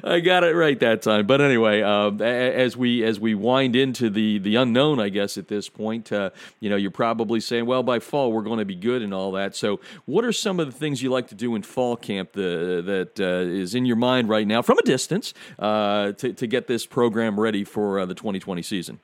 I 0.04 0.20
got 0.20 0.44
it 0.44 0.54
right 0.54 0.78
that 0.80 1.02
time, 1.02 1.26
but 1.26 1.40
anyway, 1.40 1.82
uh, 1.82 2.10
as 2.12 2.76
we 2.76 3.04
as 3.04 3.18
we 3.18 3.34
wind 3.34 3.76
into 3.76 4.10
the 4.10 4.38
the 4.38 4.56
unknown, 4.56 5.00
I 5.00 5.08
guess 5.08 5.38
at 5.38 5.48
this 5.48 5.68
point, 5.68 6.12
uh, 6.12 6.30
you 6.60 6.68
know, 6.68 6.76
you're 6.76 6.90
probably 6.90 7.40
saying, 7.40 7.66
well, 7.66 7.82
by 7.82 7.98
fall 7.98 8.32
we're 8.32 8.42
going 8.42 8.58
to 8.58 8.64
be 8.64 8.74
good 8.74 9.02
and 9.02 9.14
all 9.14 9.32
that. 9.32 9.56
So, 9.56 9.80
what 10.04 10.24
are 10.24 10.32
some 10.32 10.60
of 10.60 10.66
the 10.66 10.72
things 10.72 11.02
you 11.02 11.10
like 11.10 11.28
to 11.28 11.34
do 11.34 11.54
in 11.54 11.62
fall 11.62 11.96
camp 11.96 12.32
the, 12.32 12.82
that 12.84 13.20
uh, 13.20 13.48
is 13.48 13.74
in 13.74 13.86
your 13.86 13.96
mind 13.96 14.28
right 14.28 14.46
now, 14.46 14.62
from 14.62 14.78
a 14.78 14.82
distance, 14.82 15.32
uh, 15.58 16.12
to 16.12 16.32
to 16.32 16.46
get 16.46 16.66
this 16.66 16.86
program 16.86 17.40
ready 17.40 17.64
for 17.64 18.00
uh, 18.00 18.06
the 18.06 18.14
2020 18.14 18.62
season? 18.62 19.00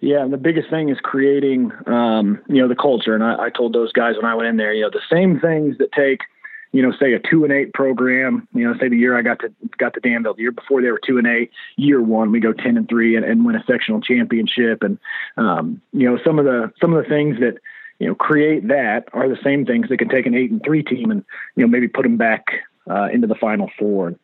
Yeah, 0.00 0.24
and 0.24 0.32
the 0.32 0.38
biggest 0.38 0.70
thing 0.70 0.88
is 0.88 0.96
creating, 1.02 1.72
um, 1.86 2.40
you 2.48 2.62
know, 2.62 2.68
the 2.68 2.74
culture. 2.74 3.14
And 3.14 3.22
I, 3.22 3.44
I 3.44 3.50
told 3.50 3.74
those 3.74 3.92
guys 3.92 4.16
when 4.16 4.24
I 4.24 4.34
went 4.34 4.48
in 4.48 4.56
there, 4.56 4.72
you 4.72 4.80
know, 4.80 4.90
the 4.90 5.02
same 5.10 5.38
things 5.38 5.76
that 5.78 5.92
take– 5.92 6.20
you 6.72 6.82
know, 6.82 6.92
say 7.00 7.12
a 7.12 7.18
two 7.18 7.44
and 7.44 7.52
eight 7.52 7.74
program, 7.74 8.46
you 8.54 8.66
know, 8.66 8.78
say 8.78 8.88
the 8.88 8.96
year 8.96 9.18
I 9.18 9.22
got 9.22 9.40
to 9.40 9.52
got 9.78 9.94
to 9.94 10.00
Danville, 10.00 10.34
the 10.34 10.42
year 10.42 10.52
before 10.52 10.82
they 10.82 10.90
were 10.90 11.00
two 11.04 11.18
and 11.18 11.26
eight, 11.26 11.50
year 11.76 12.00
one 12.00 12.30
we 12.30 12.40
go 12.40 12.52
ten 12.52 12.76
and 12.76 12.88
three 12.88 13.16
and, 13.16 13.24
and 13.24 13.44
win 13.44 13.56
a 13.56 13.64
sectional 13.64 14.00
championship, 14.00 14.82
and 14.82 14.98
um, 15.36 15.80
you 15.92 16.08
know 16.08 16.18
some 16.24 16.38
of 16.38 16.44
the 16.44 16.72
some 16.80 16.94
of 16.94 17.02
the 17.02 17.08
things 17.08 17.38
that 17.40 17.58
you 17.98 18.06
know 18.06 18.14
create 18.14 18.68
that 18.68 19.08
are 19.12 19.28
the 19.28 19.38
same 19.42 19.66
things 19.66 19.88
that 19.88 19.98
can 19.98 20.08
take 20.08 20.26
an 20.26 20.34
eight 20.34 20.50
and 20.50 20.62
three 20.64 20.82
team 20.82 21.10
and 21.10 21.24
you 21.56 21.64
know 21.64 21.68
maybe 21.68 21.88
put 21.88 22.02
them 22.02 22.16
back 22.16 22.44
uh, 22.88 23.08
into 23.12 23.26
the 23.26 23.34
final 23.34 23.70
four. 23.78 24.14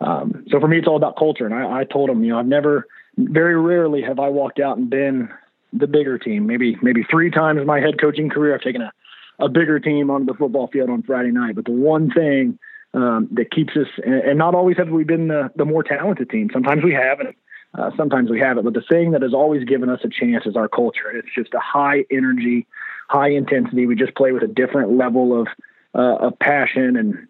Um, 0.00 0.44
so 0.50 0.60
for 0.60 0.68
me, 0.68 0.78
it's 0.78 0.88
all 0.88 0.96
about 0.96 1.16
culture, 1.16 1.46
and 1.46 1.54
I, 1.54 1.80
I 1.80 1.84
told 1.84 2.10
them, 2.10 2.24
you 2.24 2.32
know, 2.32 2.38
I've 2.38 2.46
never, 2.46 2.86
very 3.16 3.58
rarely 3.58 4.02
have 4.02 4.18
I 4.18 4.28
walked 4.28 4.58
out 4.58 4.76
and 4.76 4.90
been 4.90 5.30
the 5.72 5.86
bigger 5.86 6.18
team. 6.18 6.46
Maybe 6.46 6.76
maybe 6.82 7.04
three 7.10 7.30
times 7.30 7.60
in 7.60 7.66
my 7.66 7.80
head 7.80 8.00
coaching 8.00 8.28
career, 8.28 8.54
I've 8.54 8.60
taken 8.60 8.82
a 8.82 8.92
a 9.38 9.48
bigger 9.48 9.80
team 9.80 10.10
on 10.10 10.26
the 10.26 10.34
football 10.34 10.68
field 10.68 10.90
on 10.90 11.02
Friday 11.02 11.30
night. 11.30 11.54
But 11.54 11.64
the 11.64 11.72
one 11.72 12.10
thing 12.10 12.58
um, 12.94 13.28
that 13.32 13.50
keeps 13.50 13.76
us, 13.76 13.88
and, 14.04 14.38
not 14.38 14.54
always 14.54 14.76
have 14.76 14.88
we 14.88 15.04
been 15.04 15.28
the, 15.28 15.50
the 15.56 15.64
more 15.64 15.82
talented 15.82 16.30
team. 16.30 16.48
Sometimes 16.52 16.84
we 16.84 16.94
have, 16.94 17.20
and 17.20 17.34
uh, 17.76 17.90
sometimes 17.96 18.30
we 18.30 18.38
haven't. 18.38 18.64
But 18.64 18.74
the 18.74 18.82
thing 18.88 19.10
that 19.10 19.22
has 19.22 19.34
always 19.34 19.64
given 19.64 19.88
us 19.88 20.00
a 20.04 20.08
chance 20.08 20.46
is 20.46 20.56
our 20.56 20.68
culture. 20.68 21.10
It's 21.10 21.28
just 21.34 21.52
a 21.54 21.60
high 21.60 22.04
energy, 22.10 22.66
high 23.08 23.30
intensity. 23.30 23.86
We 23.86 23.96
just 23.96 24.14
play 24.14 24.32
with 24.32 24.44
a 24.44 24.48
different 24.48 24.96
level 24.96 25.40
of 25.40 25.48
uh, 25.94 26.26
of 26.26 26.38
passion 26.38 26.96
and 26.96 27.28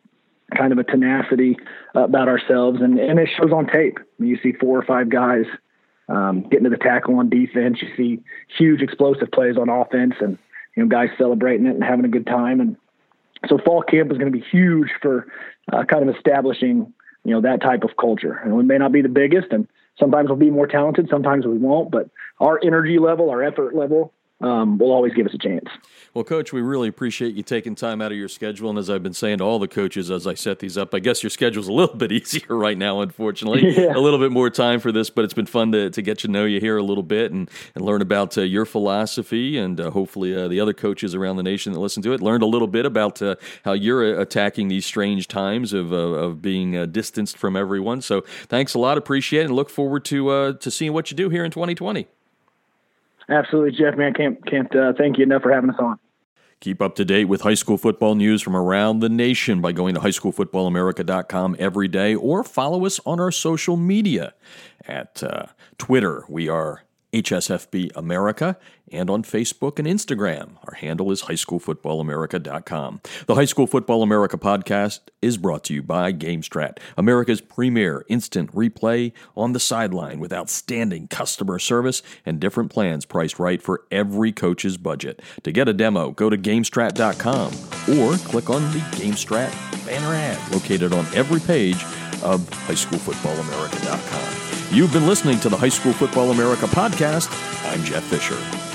kind 0.57 0.73
of 0.73 0.79
a 0.79 0.85
tenacity 0.85 1.57
about 1.95 2.29
ourselves, 2.29 2.81
and 2.83 2.99
and 2.99 3.19
it 3.19 3.31
shows 3.37 3.53
on 3.53 3.67
tape. 3.67 3.99
You 4.19 4.39
see 4.43 4.53
four 4.53 4.79
or 4.79 4.85
five 4.85 5.09
guys 5.09 5.47
um, 6.09 6.43
getting 6.43 6.65
to 6.65 6.71
the 6.71 6.77
tackle 6.77 7.19
on 7.19 7.31
defense. 7.31 7.79
You 7.81 7.89
see 7.97 8.23
huge 8.59 8.83
explosive 8.83 9.31
plays 9.33 9.57
on 9.57 9.71
offense, 9.71 10.15
and 10.21 10.39
you 10.77 10.83
know, 10.83 10.89
guys 10.89 11.09
celebrating 11.19 11.67
it 11.67 11.75
and 11.75 11.85
having 11.85 12.05
a 12.05 12.09
good 12.09 12.27
time. 12.27 12.61
And 12.61 12.77
so 13.49 13.59
fall 13.59 13.83
camp 13.83 14.11
is 14.11 14.19
going 14.19 14.33
to 14.33 14.39
be 14.39 14.45
huge 14.51 14.89
for 15.01 15.27
uh, 15.73 15.85
kind 15.85 16.09
of 16.09 16.15
establishing, 16.15 16.93
you 17.25 17.35
know, 17.35 17.41
that 17.41 17.61
type 17.61 17.85
of 17.85 17.97
culture. 17.97 18.41
And 18.45 18.55
we 18.55 18.65
may 18.65 18.79
not 18.79 18.93
be 18.93 19.03
the 19.03 19.09
biggest, 19.09 19.49
and 19.53 19.69
sometimes 19.99 20.29
we'll 20.29 20.39
be 20.39 20.51
more 20.51 20.67
talented, 20.67 21.09
sometimes 21.11 21.47
we 21.47 21.59
won't. 21.59 21.91
But 21.91 22.11
our 22.41 22.61
energy 22.63 22.99
level, 22.99 23.31
our 23.31 23.43
effort 23.43 23.75
level, 23.75 24.13
um, 24.45 24.79
will 24.79 24.93
always 24.93 25.15
give 25.15 25.27
us 25.27 25.35
a 25.35 25.39
chance. 25.39 25.69
Well, 26.13 26.23
Coach, 26.23 26.53
we 26.53 26.61
really 26.61 26.87
appreciate 26.87 27.35
you 27.35 27.43
taking 27.43 27.75
time 27.75 28.01
out 28.01 28.13
of 28.13 28.19
your 28.19 28.29
schedule. 28.29 28.71
And 28.71 28.79
as 28.79 28.89
I've 28.89 29.03
been 29.03 29.15
saying 29.15 29.39
to 29.39 29.45
all 29.45 29.59
the 29.59 29.67
coaches 29.67 30.13
as 30.13 30.29
I 30.29 30.35
set 30.35 30.61
these 30.61 30.79
up, 30.79 30.95
I 30.95 31.01
guess 31.01 31.25
your 31.25 31.31
schedule's 31.31 31.67
a 31.67 31.73
little 31.73 31.97
bit 31.97 32.13
easier 32.13 32.57
right 32.57 32.79
now, 32.79 33.01
unfortunately. 33.01 33.63
Yeah. 33.75 33.97
A 33.97 33.99
little 33.99 34.21
bit 34.21 34.31
more 34.31 34.51
time 34.51 34.79
for 34.79 34.93
this, 34.93 35.11
but 35.11 35.25
it's 35.25 35.35
been 35.35 35.47
fun 35.47 35.73
to, 35.73 35.91
to 35.91 36.01
get 36.01 36.19
to 36.21 36.29
know 36.29 36.45
you 36.45 36.61
here 36.61 36.77
a 36.77 36.83
little 36.83 37.03
bit 37.03 37.33
and, 37.33 37.51
and 37.75 37.85
learn 37.85 38.03
about 38.03 38.39
uh, 38.39 38.43
your 38.43 38.65
philosophy. 38.65 39.59
And 39.59 39.81
uh, 39.81 39.91
hopefully, 39.91 40.35
uh, 40.37 40.47
the 40.47 40.61
other 40.61 40.73
coaches 40.73 41.15
around 41.15 41.37
the 41.37 41.43
nation 41.43 41.73
that 41.73 41.81
listen 41.81 42.03
to 42.05 42.13
it 42.13 42.21
learned 42.21 42.45
a 42.45 42.47
little 42.47 42.69
bit 42.69 42.87
about 42.87 43.21
uh, 43.21 43.35
how 43.65 43.73
you're 43.73 44.17
uh, 44.17 44.21
attacking 44.21 44.69
these 44.69 44.87
strange 44.87 45.27
times 45.27 45.73
of, 45.73 45.93
uh, 45.93 45.97
of 45.97 46.41
being 46.41 46.91
distanced 46.93 47.37
from 47.37 47.57
everyone. 47.57 48.01
So 48.01 48.21
thanks 48.47 48.75
a 48.75 48.79
lot. 48.79 48.97
Appreciate 48.97 49.43
it. 49.43 49.47
And 49.47 49.57
look 49.57 49.71
forward 49.71 50.05
to, 50.07 50.55
to 50.55 50.71
seeing 50.71 50.93
what 50.93 51.11
you 51.11 51.17
do 51.17 51.31
here 51.31 51.45
in 51.45 51.51
2020. 51.51 52.07
Absolutely, 53.29 53.73
Jeff. 53.73 53.97
Man, 53.97 54.13
can't 54.15 54.45
can't 54.47 54.75
uh, 54.75 54.93
thank 54.97 55.19
you 55.19 55.25
enough 55.25 55.43
for 55.43 55.53
having 55.53 55.71
us 55.71 55.77
on. 55.79 55.99
Keep 56.61 56.81
up 56.81 56.95
to 56.97 57.05
date 57.05 57.27
with 57.27 57.43
high 57.43 57.55
school 57.55 57.77
football 57.77 58.15
news 58.15 58.41
from 58.41 58.57
around 58.57 59.01
the 59.01 59.09
nation 59.09 59.61
by 59.61 59.73
going 59.73 59.95
to 59.95 60.01
highschoolfootballamerica.com 60.01 61.57
every 61.59 61.89
day 61.89 62.15
or 62.15 62.43
follow 62.43 62.87
us 62.87 63.01
on 63.05 63.21
our 63.21 63.31
social 63.31 63.77
media. 63.77 64.33
At 64.87 65.23
uh, 65.23 65.47
Twitter, 65.77 66.25
we 66.29 66.49
are 66.49 66.85
HSFB 67.15 67.93
America, 67.95 68.59
and 68.91 69.09
on 69.09 69.23
Facebook 69.23 69.79
and 69.79 69.87
Instagram. 69.89 70.57
Our 70.65 70.75
handle 70.75 71.11
is 71.11 71.23
highschoolfootballamerica.com. 71.23 73.01
The 73.27 73.35
High 73.35 73.45
School 73.45 73.67
Football 73.67 74.03
America 74.03 74.37
podcast 74.37 75.01
is 75.23 75.39
brought 75.39 75.65
to 75.65 75.75
you 75.75 75.83
by 75.83 76.13
GameStrat, 76.13 76.79
America's 76.97 77.41
premier 77.41 78.05
instant 78.09 78.53
replay 78.53 79.13
on 79.37 79.53
the 79.53 79.61
sideline 79.61 80.19
with 80.19 80.33
outstanding 80.33 81.09
customer 81.09 81.59
service 81.59 82.03
and 82.27 82.41
different 82.41 82.71
plans 82.71 83.07
priced 83.07 83.39
right 83.39 83.63
for 83.63 83.85
every 83.91 84.33
coach's 84.33 84.77
budget. 84.77 85.23
To 85.45 85.53
get 85.53 85.69
a 85.69 85.73
demo, 85.73 86.11
go 86.11 86.29
to 86.29 86.37
GameStrat.com 86.37 87.99
or 87.99 88.17
click 88.29 88.51
on 88.51 88.63
the 88.73 88.81
GameStrat 88.99 89.87
banner 89.87 90.15
ad 90.15 90.53
located 90.53 90.93
on 90.93 91.07
every 91.15 91.41
page 91.41 91.83
of 92.23 92.41
highschoolfootballamerica.com. 92.67 94.54
You've 94.75 94.93
been 94.93 95.07
listening 95.07 95.39
to 95.39 95.49
the 95.49 95.57
High 95.57 95.69
School 95.69 95.93
Football 95.93 96.33
America 96.33 96.67
podcast. 96.67 97.31
I'm 97.65 97.85
Jeff 97.85 98.03
Fisher. 98.03 98.74